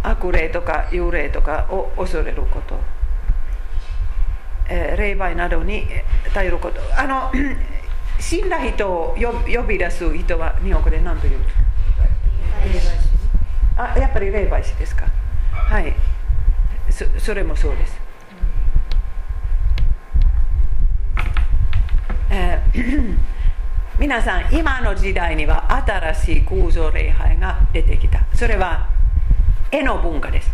[0.04, 2.78] 悪霊とか幽霊とかを恐れること、
[4.68, 5.86] えー、霊媒などに
[6.32, 6.80] 頼ること。
[6.96, 7.32] あの
[8.20, 11.42] 死んだ人を呼び出す人は日本語で何と言う？
[13.76, 15.06] あやっぱり霊媒師ですか？
[15.52, 15.94] はい。
[16.90, 17.98] そそれもそうです、
[22.28, 23.16] えー、
[23.98, 28.24] 皆さん今の時代には新しい空想礼拝が出てきた。
[28.34, 28.88] それは
[29.70, 30.50] 絵の文化です、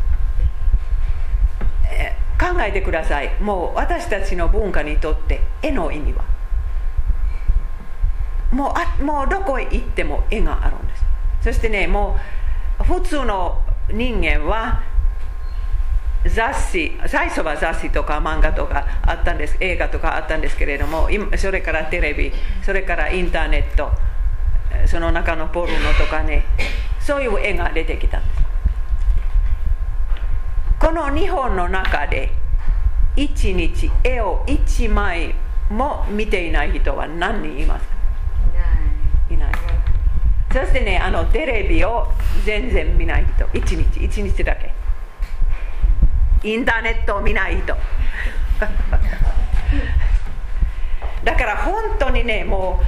[1.90, 3.34] えー、考えてください。
[3.40, 6.24] もう私たちの文化にとって絵の意味は。
[8.52, 11.04] もうあもうどこへ行っても絵があるんです。
[11.42, 12.20] そしてねもう
[12.84, 14.82] 普通の人間は
[16.24, 23.90] 雑誌最初は雑誌とか漫画とかあったんです映画とかあったんですけれどもそれからテレビそれからインターネット
[24.86, 26.44] その中のポルノとかね
[27.00, 28.42] そういう絵が出てきたんです。
[30.78, 32.30] この日本の中で
[33.16, 35.34] 一日絵を1枚
[35.70, 37.97] も見ていない人は何人いますか？
[40.58, 42.08] そしてねあのテレビを
[42.44, 43.44] 全然見ない人。
[43.44, 44.72] 1日1日だけ。
[46.42, 47.76] インターネットを見ない人。
[51.22, 52.86] だから本当にねもう、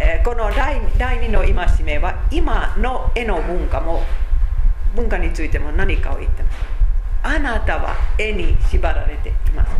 [0.00, 4.04] えー、この第第2の戒めは今の絵の文化も
[4.94, 6.58] 文化についても何かを言ってます。
[7.24, 9.72] あなたは絵に縛られています。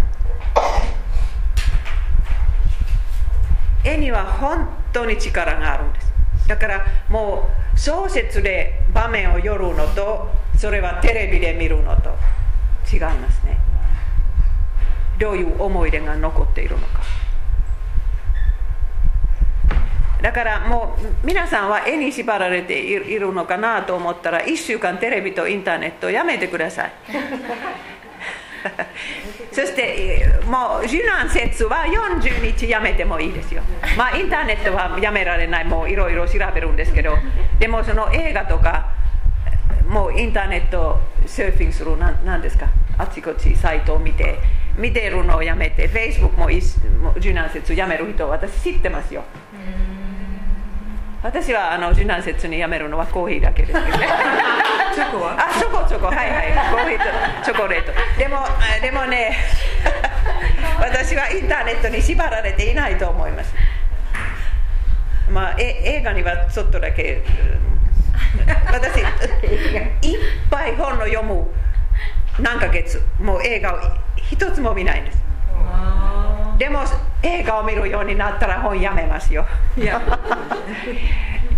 [3.84, 6.09] 絵には本当に力があるんです。
[6.50, 10.28] だからもう小説で場面を読るのと
[10.58, 12.10] それはテレビで見るのと
[12.92, 13.56] 違いますね。
[15.20, 17.02] どういう思い出が残っているのか。
[20.20, 26.92] だからもう皆さんは絵に縛られているのかなと思ったら1週間テレビとインターネットをやめてください。
[29.52, 33.62] そしてもう受難節は40日やめてもいいですよ。
[33.96, 35.64] まあインターネットはやめられない。
[35.64, 37.16] もういろいろ調べるんですけど。
[37.58, 38.90] でもその映画とか
[39.88, 42.68] もうインターネットサーフィンするなんなんですか？
[42.96, 44.38] あちこちサイトを見て
[44.76, 46.48] 見てるのをやめて Facebook も
[47.02, 49.24] もう受難節やめる人私知ってますよ。
[51.22, 54.06] 私はあの受難節にやめるのはコーヒーだけですけどね。
[54.94, 55.36] チョコは？
[55.38, 56.06] あチョコチョコ。
[56.06, 56.52] はいはい。
[56.70, 57.92] コーヒーとチョコレート。
[58.18, 59.36] でもあでもね
[60.80, 63.54] 私はインターネットに縛られていないと思います。
[65.28, 67.14] まあえ映画にはちょっとだけ。
[67.14, 67.18] う
[67.66, 67.70] ん
[68.72, 70.18] 私いっ
[70.50, 71.46] ぱい本を読む
[72.38, 73.02] 何ヶ月。
[73.20, 73.78] もう映画を
[74.16, 75.22] 一つも見ないんです。
[75.72, 76.80] あでも
[77.22, 79.46] 映画を見るようになったら本やめますよ。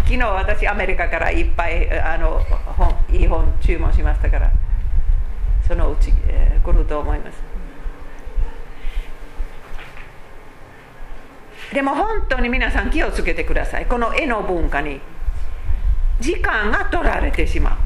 [0.05, 2.41] 昨日私アメリカからいっぱいあの
[2.77, 4.49] 本いい本注文しましたから
[5.67, 7.43] そのうち、えー来ると思います。
[11.75, 13.87] でも本当に皆さん気をつけてください。
[13.87, 15.01] この絵の文化に
[16.21, 17.77] 時間が取られてしまう。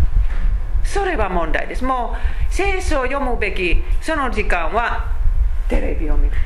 [0.87, 1.83] それは問題です。
[1.83, 5.13] もう聖書を読むべきその時間は
[5.71, 6.37] テレビを見る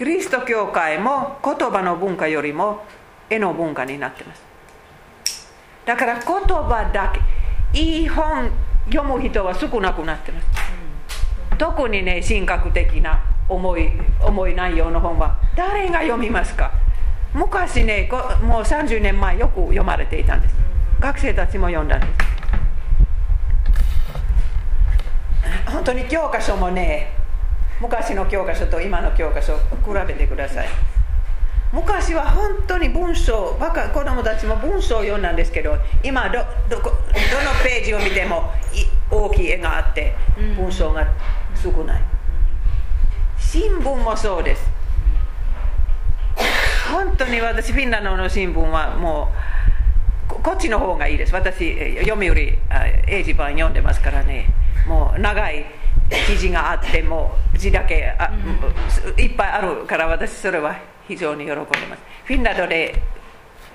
[0.00, 2.84] キリスト教会も言葉の文化よりも
[3.28, 4.42] 絵の文化になってます。
[5.84, 7.12] だから言葉だ
[7.74, 7.78] け。
[7.78, 8.50] いい本
[8.86, 10.46] 読む人は少なくなってます。
[11.58, 13.90] 特にね神学的な重い
[14.22, 15.36] 重い内容の本は。
[15.54, 16.72] 誰が読みますか？
[17.34, 18.08] 昔ね
[18.42, 20.54] もう30年前よく読まれていたんです。
[20.98, 22.12] 学生たちも読んだんです。
[25.70, 27.19] 本当に教科書もね
[27.80, 29.62] 昔の教科書と今の教科書比
[30.06, 30.68] べてください。
[31.72, 36.96] 昔は本当に文章若い子供たちも文章を読んだんですけど今どどこどの
[37.62, 40.14] ページを見てもい大きい絵があって
[40.56, 41.06] 文章が
[41.62, 42.02] 少ない。
[43.38, 44.68] 新聞もそうです。
[46.92, 49.32] 本当に私フィンランドの新聞はも
[50.28, 51.34] うこっちの方がいいです。
[51.34, 52.58] 私読売
[53.06, 54.52] 英字版読んでますからね。
[54.86, 55.64] もう長い
[56.26, 58.30] 記事があっても字だけあ、
[59.16, 62.02] いっぱいあるから私それは非常に喜んでます。
[62.24, 63.00] フィンランドで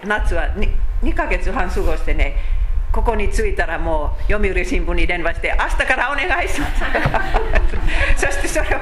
[0.04, 0.70] 夏は 2,
[1.02, 2.36] 2ヶ月半過ごしてね
[2.92, 6.68] ここに着いたらもう読売新聞に電話して明日からお願いしま
[8.16, 8.80] すそしてそれを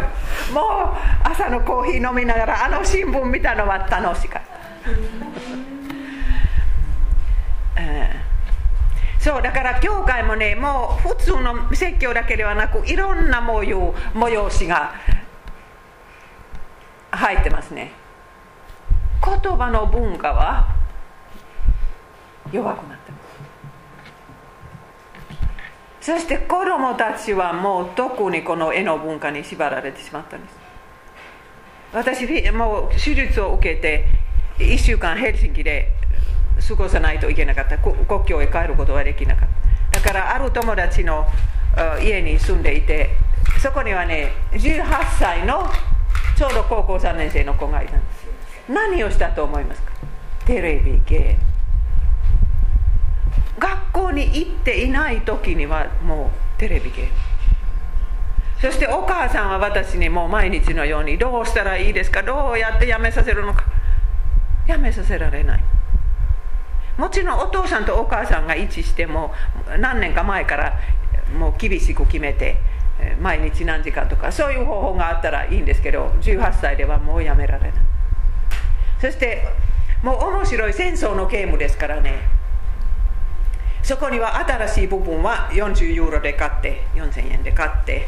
[0.53, 4.41] もう朝のコーヒー飲みながらあの新聞見たのは楽しかっ
[7.75, 7.85] た、う
[8.19, 8.22] ん
[9.23, 14.93] そうだから教会もねもう普通の説教だけではなくいろんな模様催しが
[17.09, 17.93] 入ってますね。
[19.23, 20.75] 言葉の文化は
[22.51, 23.17] 弱くなってま
[26.01, 26.11] す。
[26.11, 30.57] そして子供たちはもう特にこの絵の文化に縛られてしまったんです。
[31.93, 34.05] 私もう手術を受けて
[34.57, 35.93] 1週間ヘルシンキで
[36.67, 37.77] 過ごさないといけなかった。
[37.77, 39.49] こ国境へ帰ることはできなかっ
[39.91, 39.99] た。
[39.99, 41.27] だからある友達の
[42.01, 43.09] 家に住んでいて
[43.59, 44.83] そこにはね18
[45.19, 45.69] 歳の
[46.37, 48.27] ちょうど高校3年生の子がいたんです
[48.69, 49.91] 何をしたと思いますか？
[50.45, 51.39] テレビゲーム。
[53.59, 57.11] 学校に行っていない時にはもうテレビゲーム。
[58.59, 62.23] そしてお母さんは私にもう毎日のようにどうしたらいいですか？
[62.23, 63.65] どうやってやめさせるのか？
[64.67, 65.63] やめさせられない。
[66.97, 69.33] もちろんお父さんとお母さんが一致しても
[69.79, 70.79] 何年か前から
[71.37, 72.57] もう厳しく決めて
[73.19, 77.71] 毎日何時間とかそういう方法があったらいいんですけど18歳ではもうやめられない。
[79.01, 79.43] そして
[80.01, 82.21] もう面白い戦争のゲームですからね。
[83.81, 88.07] そこには新しい部分は40ユーロで買って4000円で買って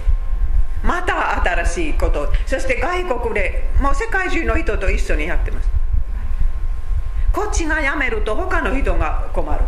[0.84, 2.32] また新しいこと。
[2.46, 5.70] そして外国でもう世界中の人と一緒にやってます。
[7.36, 9.62] こっちがやめると他の人が困る。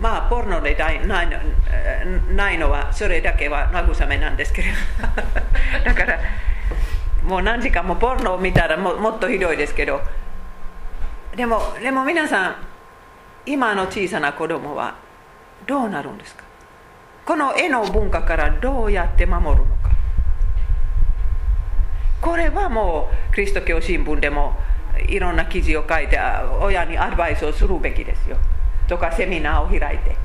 [0.00, 1.36] まあポルノでないないの
[1.70, 5.84] えーないのはそれだけは慰めなんですけれど。
[5.84, 6.18] だから
[7.22, 10.00] もう何時間もポルノを見たらももっとひどいですけど。
[11.36, 12.56] でもでも皆さん
[13.44, 14.94] 今の小さな子供は
[15.66, 16.44] どうなるんですか？
[17.26, 19.90] この絵の文化からどうやって守るのか？
[22.20, 24.56] これはもうキリスト教新聞でも
[25.08, 26.18] いろんな記事を書いて
[26.60, 28.36] 親にアドバイスをするべきですよ。
[28.86, 30.16] とかセミナーを開いて。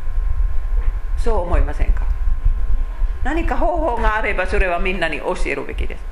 [1.17, 2.05] そう思いませんか？
[3.23, 6.03] 何か方法があればそれはみんなに教えるべきです。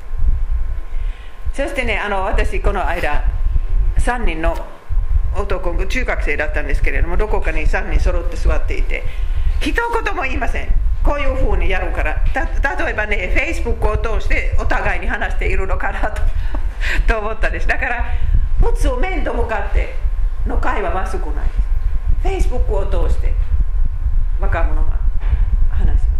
[1.54, 3.24] そしてねあの私この間
[3.98, 4.56] 3人の
[5.36, 9.04] 男中学生だったんですけれどもどこかに3人揃って座っていて
[9.60, 10.70] 一言も言いません。
[11.04, 12.24] こういうふうにやるから。
[12.34, 12.46] た
[12.76, 16.22] 例えばねフェイスブックを通してお互いに話しているのかなと。
[17.08, 18.06] と思ったんですだから
[18.60, 19.96] 普通面と向かって
[20.46, 21.46] の会話は少ない。
[22.22, 23.34] フェイスブックを通して
[24.40, 25.00] 若者が
[25.70, 26.18] 話しま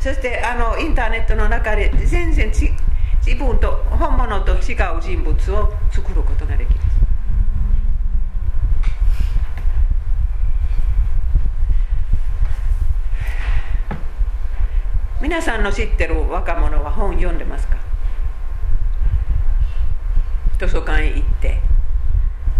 [0.00, 0.08] す。
[0.08, 2.70] そしてあのインターネットの中で全然ち
[3.26, 7.09] 自分と本物と違う人物を作ることができます。
[15.20, 17.76] 皆さんの知ってる若者は本読んでますか？
[20.58, 21.60] 図書館へ行って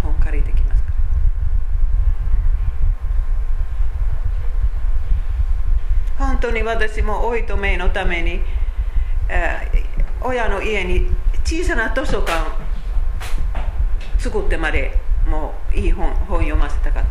[0.03, 0.91] 本借りてきますか？
[6.19, 8.41] 本当に私も老いとめのために、
[9.27, 11.07] えー、親の家に
[11.43, 12.45] 小さな図書館
[14.19, 17.05] 作ってまでもういい本本読ませたかっ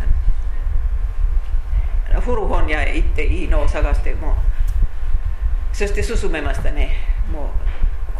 [2.13, 4.35] た古本屋へ行っていいのを探してもう
[5.73, 6.97] そして進めましたね。
[7.33, 7.49] もう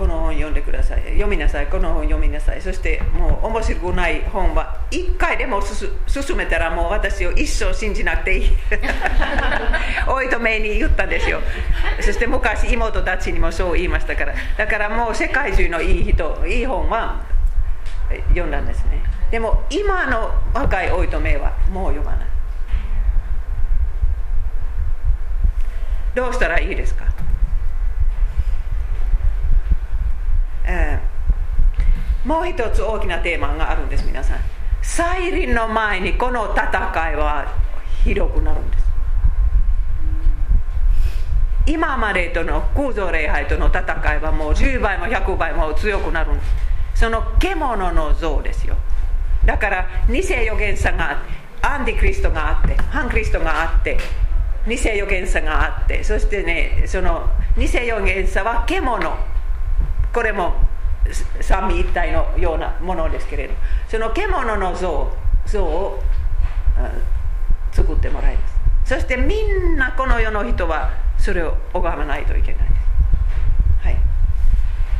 [0.01, 1.03] この本読んでください。
[1.03, 1.67] 読みなさい。
[1.67, 2.63] この本読みなさい。
[2.63, 8.51] そしてもう面白くない本は1回でも進めたらもう私を一生信じなくていい。
[10.09, 11.41] おいとめに言ったんですよ。
[12.01, 14.35] そして昔妹たちにもそう言いましたから。
[14.57, 17.23] だからもう世界中のいい人いい本は
[18.29, 19.03] 読んだんですね。
[19.31, 22.31] でも今の若いおいとめはもう読まない。
[26.15, 27.05] どうしたらいいですか
[30.65, 34.39] えー、もう一つ大きなテーマがあるんです皆さん。
[34.83, 37.53] 再臨の前にこの戦いは
[38.05, 38.85] 広くなるんです。
[41.67, 43.83] 今までとの空想礼拝との戦
[44.15, 46.45] いはもう10倍も100倍も強くなるんで
[46.95, 47.01] す。
[47.01, 48.77] その獣の像ですよ。
[49.45, 51.21] だから偽預言者が
[51.63, 53.99] あアンティクリストがあって反クリストがあって
[54.69, 57.29] 偽預言者があってそしてねその
[57.59, 59.19] 偽預言者は獣。
[60.13, 60.70] これも
[61.41, 63.55] 三位一体のようなものですけれど。
[63.89, 65.11] その獣の像
[65.47, 66.03] 像を
[67.73, 68.61] 作ってもらいます。
[68.91, 72.69] そしてみんなこの世の人はそれを拝まないといけない、
[73.83, 73.97] はい、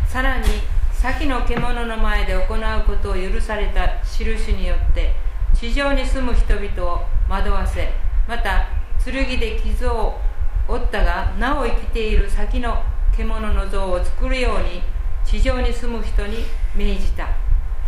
[0.07, 0.45] さらに
[0.93, 5.15] 先の獣の前で行うことを許された印によって
[5.55, 7.93] 地上に住む人々を惑わせ
[8.29, 8.69] また
[9.05, 10.21] 剣で傷を
[10.69, 12.85] 負ったがなお生きている先の
[13.17, 14.83] 獣の像を作るように
[15.25, 16.45] 地上に住む人に
[16.75, 17.29] 命じた。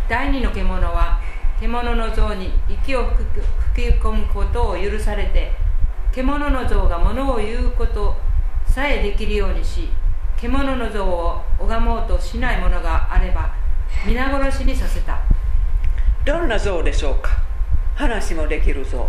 [0.09, 1.19] 第二の獣は
[1.59, 3.05] 獣の像に息を
[3.73, 5.51] 吹き込むことを許されて
[6.11, 8.15] 獣の像がものを言うこと
[8.67, 9.89] さえできるようにし
[10.35, 13.53] 獣の像を拝もうとしない者があれば
[14.05, 15.21] 皆殺しにさせた。
[16.25, 17.31] どんな像でしょうか？
[17.95, 19.07] 話もできる像。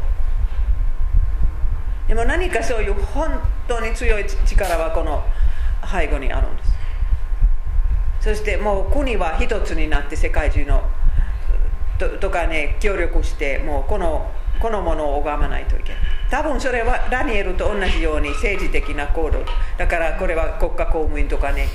[2.06, 5.24] でも何かそういう本当に強い力はこの
[5.90, 6.73] 背後にあるんです。
[8.24, 10.82] そしてもう国は一つになって世界中の
[11.98, 16.00] ととかね協力してもうこのこのものを拝まないといけない。
[16.30, 19.44] 多分それはダニエルと同じように政治的な行動。
[19.76, 21.68] だからこれは国家公務員とかね。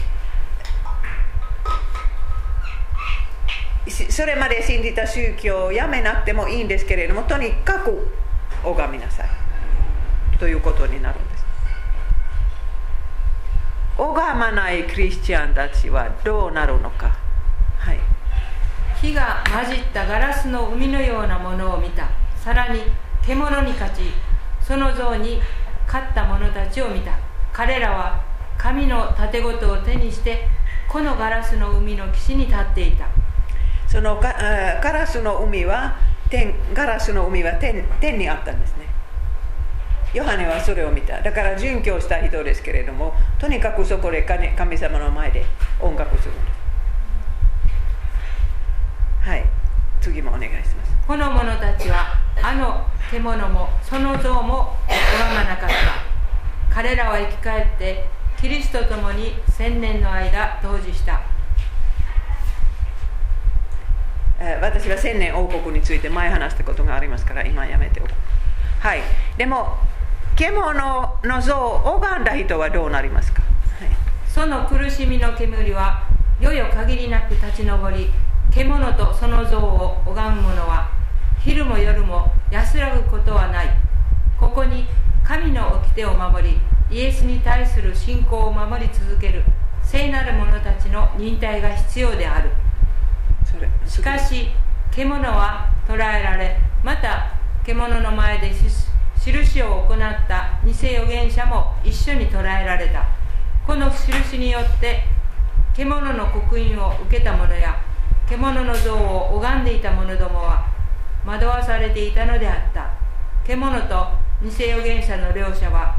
[4.09, 8.07] それまで信じた宗教をやめなくてもいいんですけれどもとにかく
[8.63, 9.29] 拝みなさい。
[10.39, 11.38] ということになるんです。
[13.99, 17.17] 拝まないクリスチャンたちはどうなるのか、
[17.77, 17.99] はい、
[19.01, 22.07] 火が混じったガラスの海のようなものを見た。
[22.37, 22.81] さらに
[23.25, 24.03] 獣に勝ち
[24.61, 25.41] その像に
[25.85, 27.11] 勝った者たちを見た。
[27.51, 28.23] 彼らは
[28.57, 30.47] 神の盾ごとを手にして
[30.87, 33.07] このガラスの海の岸に立っていた。
[33.87, 35.97] そのガラスの海は
[36.29, 38.85] 天ガラスの海は天天にあったんですね
[40.13, 41.21] ヨハネはそれを見た。
[41.21, 45.45] だから殉教した人ですけれどもとにかくそこで神様の前で
[45.79, 46.33] 音楽する
[49.21, 49.45] はい。
[50.01, 50.91] 次もお願いします。
[51.05, 55.75] この者たちはあの獣もその像も拝まなかった。
[56.73, 58.07] 彼らは生き返って
[58.39, 61.21] キリストと共に千年の間当時した。
[64.61, 68.11] 私は千年王国について前話したことがありますから今やめておく
[68.79, 69.01] はい。
[69.37, 69.77] でも
[70.39, 73.89] 獣の像を拝んだ人はどうなりますか、はい、
[74.25, 76.07] その苦しみの煙は
[76.39, 78.09] よよ限りなく立ち上り
[78.49, 80.89] 獣とその像を拝む者は
[81.43, 83.67] 昼も夜も安らぐことはない。
[84.39, 84.85] ここに
[85.25, 86.57] 神の掟を守り
[86.89, 89.43] イエスに対する信仰を守り続ける
[89.83, 92.49] 聖なる者たちの忍耐が必要である。
[93.85, 94.47] しかし
[94.89, 97.33] 獣は捕らえられまた
[97.65, 98.53] 獣の前で
[99.25, 99.97] 印を行っ
[100.27, 103.05] た偽預言者も一緒に捕らえられた。
[103.67, 105.03] この印によって
[105.75, 107.79] 獣の刻印を受けた者や
[108.27, 110.65] 獣の像を拝んでいた者どもは
[111.25, 112.93] 惑わされていたのであった。
[113.45, 114.07] 獣と
[114.41, 115.95] 偽預言者の両者は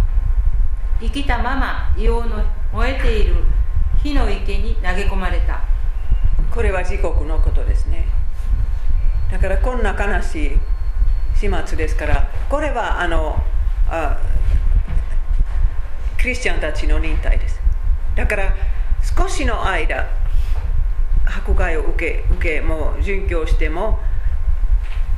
[1.00, 3.36] 生きたまま硫黄の燃えている
[4.02, 5.60] 火の池に投げ込まれた。
[6.50, 8.06] これは地獄のことですね。
[9.30, 10.58] だからこんな悲しい
[11.40, 13.42] 始末ですからこれはあの
[13.88, 14.20] あ
[16.18, 17.58] クリスチャンたちの忍耐です。
[18.14, 18.54] だから
[19.16, 20.06] 少しの間
[21.24, 23.98] 迫害を受け受けもう殉教しても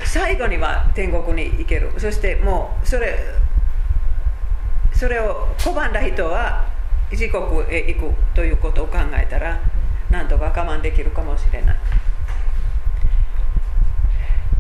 [0.05, 1.91] 最後には天国に行ける。
[1.99, 3.19] そしてもうそれ
[4.93, 6.67] それを拒んだ人は
[7.11, 9.59] 自国へ行くということを考えたら
[10.09, 11.77] 何とか我慢できるかもしれない。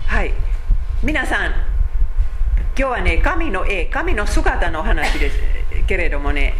[0.06, 0.34] はい。
[1.02, 5.36] 皆さん今日はね神の絵神の姿の話です
[5.88, 6.54] けれどもね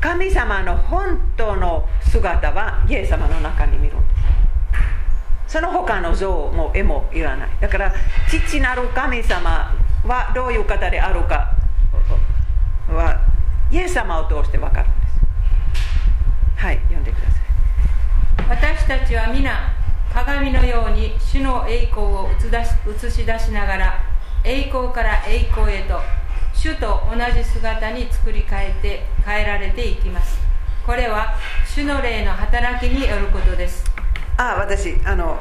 [0.00, 4.14] 神様の本当の姿はイエス様の中に見るんで
[5.46, 7.48] すその他の像も絵もいらない。
[7.60, 7.94] だから
[8.28, 9.72] 父なる神様
[10.04, 11.54] はどういう方であるか
[12.88, 13.24] は
[13.70, 16.64] イエス様を通して分かるんです。
[16.64, 17.40] はい読んでください。
[18.48, 19.85] 私たちは皆
[20.16, 24.00] 鏡のように主の栄光を映し出しながら
[24.44, 26.00] 栄光から栄光へと
[26.54, 30.38] 主と同じ姿に作り変えて変えられていきます。
[30.86, 31.34] これは
[31.66, 33.84] 主の霊の働きによることです。
[34.38, 35.38] ああ私あの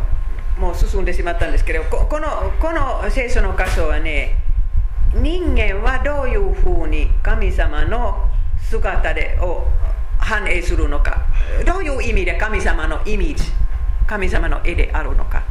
[0.59, 4.35] もう進んでしまったんですけどここのこの聖書の箇所はね
[5.13, 8.29] 人間はどういうふうに神様の
[8.59, 9.65] 姿でを
[10.17, 11.21] 反映するのか。
[11.65, 13.43] どういう意味で神様のイメージ？
[14.07, 15.43] 神様の絵であるのか。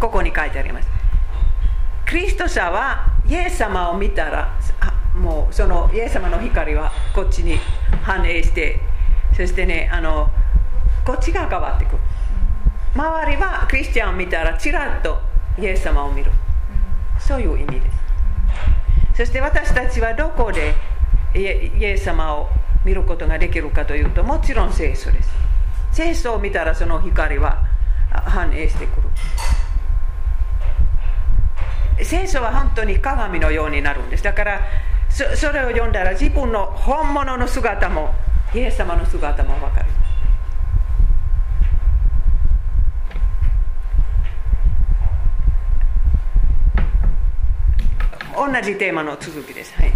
[0.00, 0.88] ここに書いてあります。
[2.06, 4.54] クリスト者はイエス様を見たら
[5.14, 7.58] もうそのイエス様の光はこっちに
[8.02, 8.80] 反映して
[9.34, 10.30] そしてねあの
[11.04, 11.98] こっちが変わってくる。
[12.94, 15.18] 周りはクリスチャンを見たらちらっと
[15.58, 16.30] イエス様を見る。
[17.18, 17.96] そういう意味です。
[19.16, 20.74] そして私たちはどこで
[21.34, 22.48] イエス様を
[22.84, 25.30] 見ることができるかというともちろん聖書です。
[25.92, 27.64] 聖書を見たらその光は
[28.20, 29.08] 反映してくる。
[32.04, 34.22] 聖書は本当に鏡のようになるんです。
[34.22, 34.60] だから
[35.08, 38.12] それを読んだら自分の本物の姿も
[38.52, 39.86] イエス様の姿も分かる。
[48.36, 49.92] 同じテーマの続きです、はい、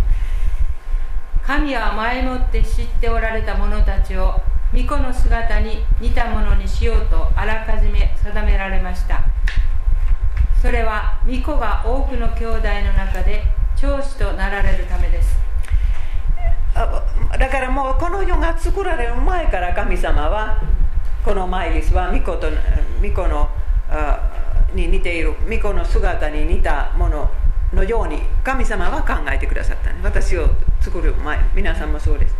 [1.44, 4.40] 神は前もって知っておられた者たちを
[4.72, 9.22] 巫女の姿に似たものにしようとあらかじめ定められました。
[10.60, 13.44] それは巫女が多くの兄弟の中で
[13.76, 15.38] 長子となられるためです。
[16.74, 20.60] だからもうこの世が作られる前から神様は
[21.24, 22.50] このマイリスは巫女と
[23.00, 23.48] 巫女の
[24.74, 27.30] に似ている巫女の姿に似たもの
[27.72, 29.90] のように神様は考えてくださった。
[30.02, 30.48] 私を
[30.80, 32.36] 作る前皆さんもそうです、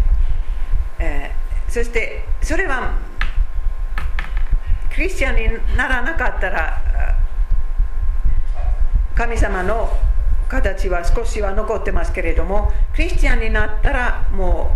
[0.99, 2.97] えー、そしてそれは
[4.95, 6.83] クリスチャンにならなかったら
[9.15, 9.89] 神様の
[10.49, 14.75] 形は少しは残ってますけれどもクリスチャンになったらも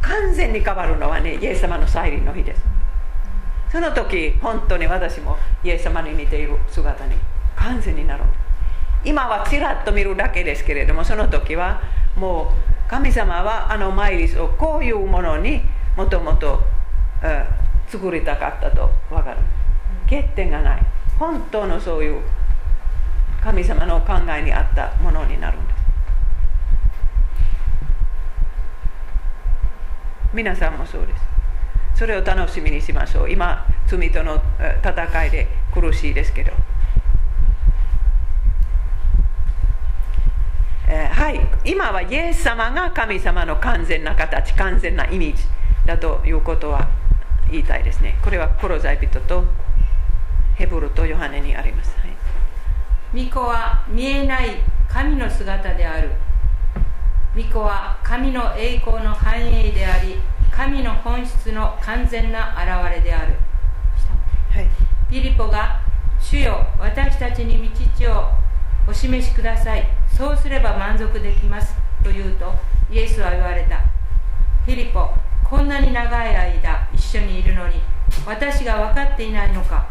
[0.00, 2.62] う完全に変わるのはねイエス様の再臨の日です。
[3.70, 7.14] その時本当に私もイエス様に似ている姿に
[7.56, 8.24] 完全になる
[9.02, 11.80] 今はちらっと見るだけですけれどもその時は
[12.14, 15.62] もう神様はあのマイリスをこういうものに
[15.96, 16.62] もともと
[17.88, 19.38] 作りたかったと分かる。
[20.04, 20.82] 欠点がない。
[21.18, 22.20] 本当のそういう
[23.42, 25.80] 神様の考えに合ったものになるんです。
[30.34, 31.22] 皆さんもそうです。
[31.94, 33.30] それを楽しみにしましょう。
[33.30, 34.42] 今罪との
[34.84, 36.52] 戦いで苦しいですけど、
[40.88, 41.40] えー、はい
[41.72, 45.42] 今はイエス様が神様の完全な形完全なイメージ
[45.86, 46.86] だということは
[47.50, 48.18] 言いたいですね。
[48.22, 49.44] これはコロザイ人と
[50.56, 52.10] ヘブルとヨハネにあります、はい。
[53.12, 56.10] 巫女は見えない神の姿である。
[57.34, 60.16] 巫女は神の栄光の繁栄であり
[60.50, 63.32] 神の本質の完全な現れである、
[64.50, 64.68] はい、
[65.10, 65.80] ピリポが
[66.20, 68.30] 「主よ私たちに道を
[68.86, 72.54] お示しくださいそうすれば満足できます」と言うと
[72.90, 73.80] イエスは言われた。
[74.66, 75.10] ピリポ
[75.44, 77.82] こんなに長い間一緒にいるのに
[78.26, 79.86] 私が分かっていないのか。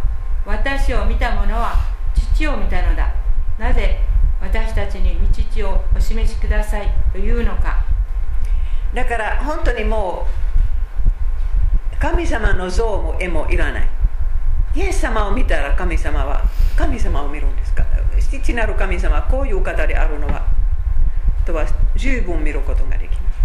[0.46, 1.76] 私を見た者は
[2.36, 3.14] 父を見たのだ。
[3.60, 4.00] なぜ
[4.42, 5.20] 私たちに
[5.54, 7.84] 道をお示しくださいというのか。
[8.94, 10.26] だから本当にも
[11.94, 13.88] う神様の像も絵もいらない。
[14.74, 16.42] イエス様を見たら神様は
[16.76, 17.86] 神様を見るんですか？
[18.30, 20.46] 父なる神様はこういう方であるのは
[21.46, 21.66] とは
[21.96, 23.42] 十分見ることができます。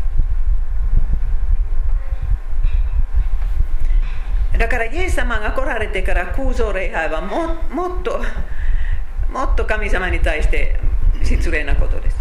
[4.58, 8.22] だからイエス様が来られてから空想礼拝はももっと
[9.30, 10.80] もっと神様に対して
[11.22, 12.16] 失礼なことです。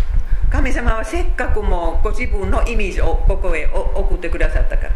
[0.50, 4.92] 神様はせっかくもうご自分のイメージをここへ送ってくださったから。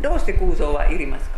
[0.00, 1.33] どうして空想はいりますか？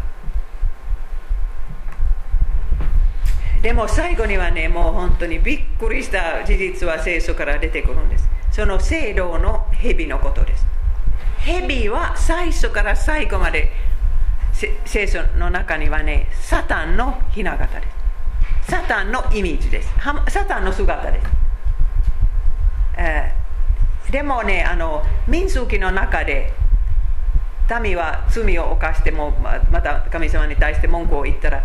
[3.66, 8.28] でも最後にはねもう本当にびっくりした事実は聖書から出てくるんです。
[8.52, 10.64] その聖堂の蛇のことです。
[11.40, 13.72] 蛇は最初から最後まで
[14.84, 17.82] 聖書の中にはねサタンのひな形で
[18.62, 18.70] す。
[18.70, 19.92] サタンのイメージです。
[20.28, 21.26] サタンの姿です、
[22.98, 26.52] えー、でもねあの民数記の中で
[27.82, 29.32] 民は罪を犯しても
[29.72, 31.64] また神様に対して文句を言ったら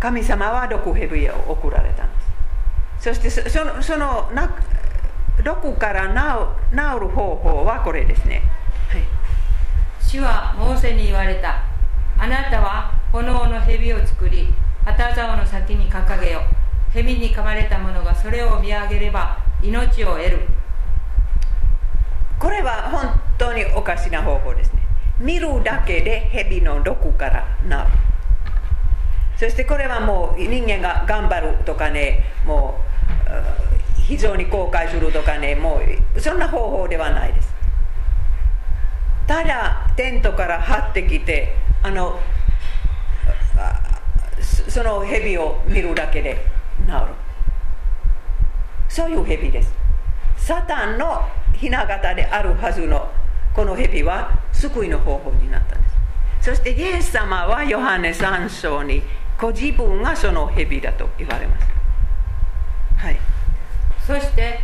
[0.00, 2.20] 神様は毒蛇を送られたんで
[2.98, 3.12] す。
[3.12, 4.30] そしてそのその
[5.44, 8.42] 毒から治治る方法はこれですね、
[8.88, 9.02] はい、
[10.00, 11.62] 主はモーセに言われた。
[12.18, 14.48] あなたは炎の蛇を作り
[14.84, 16.42] 旗竿の先に掲げよ
[16.92, 20.40] 蛇に噛まれた者がそれを見上げれば命を得る。
[22.38, 24.80] これは本当におかしな方法ですね。
[25.18, 28.09] 見るだけで蛇の毒から治る
[29.40, 32.78] そしてこれはもう人間が頑張るとかねも
[33.96, 35.80] う非常に後悔するとかねも
[36.14, 37.48] うそんな方法ではないです。
[39.26, 42.20] ただテントから張ってきてあの
[44.68, 46.44] その蛇を見るだけで
[46.86, 46.98] 治る。
[48.90, 49.72] そういう蛇です。
[50.36, 53.08] サタンのひな形であるはずの
[53.54, 55.88] この蛇は救いの方法になったんで
[56.42, 56.50] す。
[56.50, 59.02] そしてイエス様はヨハネ3章に
[59.40, 61.66] ご自分がその蛇だと言われます、
[62.98, 63.18] はい、
[64.06, 64.60] そして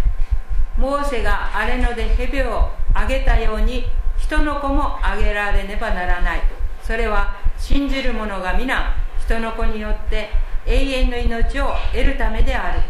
[0.76, 3.86] モーセが荒れ野で蛇をあげたように
[4.18, 6.40] 人の子もあげられねばならない。
[6.82, 10.30] それは信じる者が皆人の子によって
[10.66, 12.80] 永遠の命を得るためである。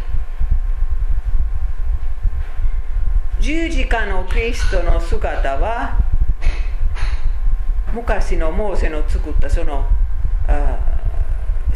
[3.39, 5.97] 十字架のキリストの姿は
[7.93, 9.85] 昔のモーセの作ったその
[10.47, 10.96] あ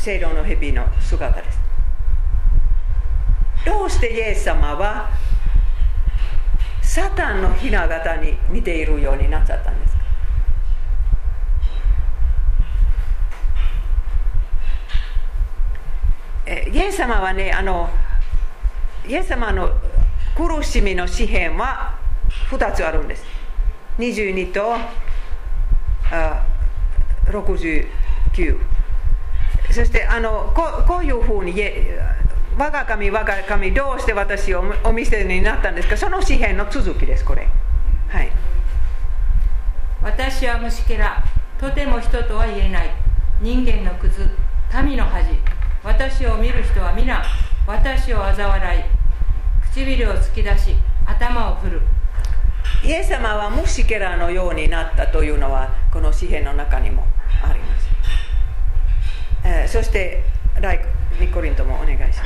[0.01, 1.59] 聖堂の蛇の姿です。
[3.63, 5.11] どうしてイエス様は
[6.81, 10.01] サタンのひな形に似ているようになっちゃったんですか？
[16.71, 17.87] イエス様はねあの
[19.07, 19.69] イエス様の
[20.35, 21.99] 苦しみの詩篇は
[22.49, 23.23] 2つあるんです。
[23.99, 24.73] 22と
[26.11, 26.43] あ
[27.27, 27.85] 69
[29.71, 31.53] そしてあのここういうふうに
[32.57, 35.97] 我が神我が神どうして私をお見せになったんですか？
[35.97, 37.47] その詩篇の続きですこれ。
[38.09, 38.31] はい。
[40.03, 41.23] 私は虫けら
[41.59, 42.89] とても人とは言えない。
[43.39, 44.29] 人間のクズ
[44.83, 45.29] 民の恥。
[45.83, 47.23] 私を見る人は皆
[47.65, 48.83] 私を嘲笑い。
[49.73, 50.75] 唇を突き出し
[51.05, 51.81] 頭を振る。
[52.83, 57.05] イエス様は虫けらのようになったというのはこの詩篇の中にも
[57.43, 57.90] あります
[59.43, 60.23] えー、そして
[60.59, 60.85] ライ
[61.19, 62.25] ニコリントもお願いしま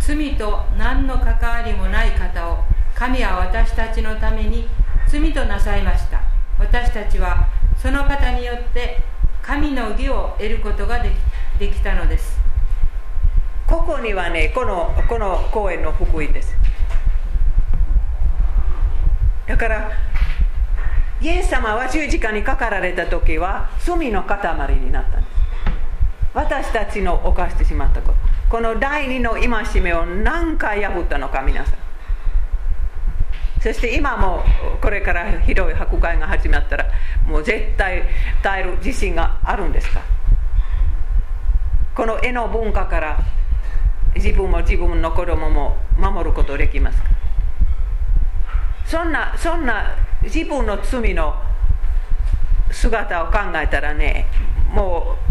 [0.00, 0.10] す。
[0.14, 4.68] 罪と何の関わりもない方を神は私たちのために
[5.08, 6.20] 罪となさいました。
[6.58, 8.98] 私たちはその方によって
[9.42, 11.12] 神の義を得ることができ
[11.58, 12.38] できたのです。
[13.66, 16.56] ここにはねこのこの公演の福音です。
[19.46, 19.90] だから
[21.20, 24.38] イエス様は十字架にかかられた時は罪の塊
[24.76, 25.32] になったんです
[26.32, 28.18] 私たちの犯してしまったこと。
[28.48, 31.74] この第二の戒めを何回破ったのか皆さん。
[33.60, 34.42] そして今も
[34.80, 36.86] これからひどい迫害が始まったら
[37.26, 38.04] もう絶対
[38.42, 40.00] 耐える自信があるんですか？
[41.94, 43.18] この絵の文化から
[44.14, 47.08] 自分も自分の子供も守ることできますか？
[48.86, 51.34] そんなそんな自分の罪の
[52.70, 54.26] 姿を考えたらね
[54.72, 55.29] もう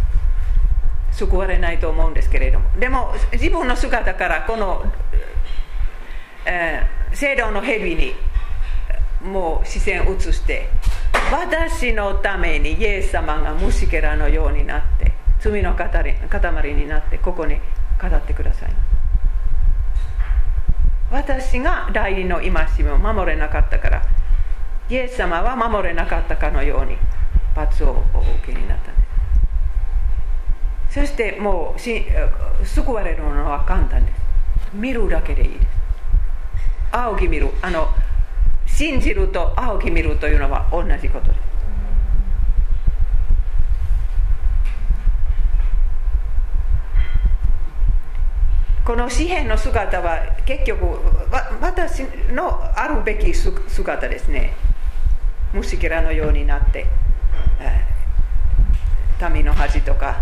[1.19, 2.69] 救われないと思うんですけれども。
[2.79, 4.85] でも自分の姿からこの、
[6.45, 8.13] えー、聖堂の蛇に
[9.21, 10.69] もう視線を移して
[11.31, 17.55] 私のためにイエス様が虫けらのようになって罪の塊になってここに
[18.01, 18.69] 語ってください。
[21.11, 22.51] 私が代理の戒
[22.83, 24.03] めを守れなかったから
[24.89, 26.95] イエス様は守れなかったかのように
[27.55, 28.98] 罰をお受けになった。
[30.89, 32.05] そしてもうし
[32.63, 34.19] 救われるのは簡単です。
[34.73, 35.67] 見るだけでいいです。
[36.91, 37.87] 青木見るあの
[38.65, 41.39] 信じると青木見るというのは同じことです。
[48.83, 50.17] この紙幣の姿は
[50.47, 50.97] 結局
[51.61, 52.03] 私
[52.33, 54.53] のあるべき姿ですね。
[55.53, 56.87] 虫けらのようになって、
[59.31, 60.17] 民の恥とか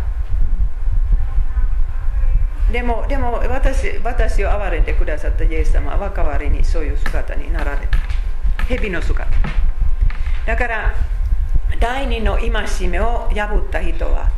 [2.71, 7.97] でもでも私私を憐れんでくださったイエス様は代わりにそういう姿になられた
[8.65, 9.29] 蛇の姿
[10.45, 10.93] だから
[11.79, 14.29] 第二の戒めを破った人は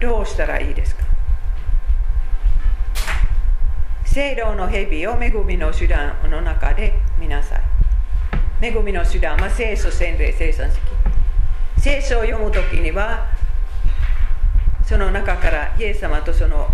[0.00, 1.02] どうしたらいいですか？
[4.04, 7.62] 聖堂の蛇を恵みの手段の中で見なさい。
[8.60, 10.80] 恵みの手段は聖書、洗礼、生産式。
[11.78, 13.26] 聖書を読むときには、
[14.82, 16.68] その中からイエス様とその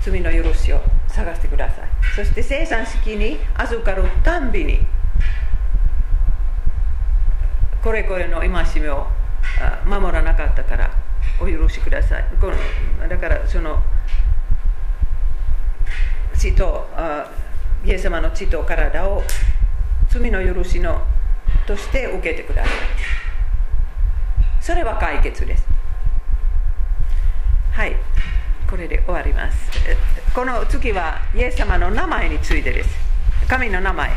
[0.00, 1.88] 罪の許しを探してください。
[2.16, 4.80] そして生産式に預かるたんびに、
[7.82, 8.48] これこれの戒
[8.80, 9.06] めを
[9.86, 10.90] 守らなかったから
[11.40, 13.08] お許しくださいこの。
[13.08, 13.82] だからその
[16.34, 16.86] 血と
[17.84, 19.22] イエス様の血と体を
[20.08, 21.02] 罪の許しの
[21.66, 22.72] として受けてください
[24.60, 25.66] それは解決です
[27.72, 27.96] はい
[28.70, 29.68] これで終わります。
[30.32, 32.90] この次は、イエス様の名前についてです。
[33.48, 34.10] 神の名前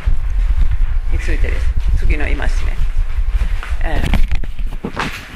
[1.12, 1.66] についてです。
[1.98, 2.78] 次の言いまね。
[3.84, 5.33] えー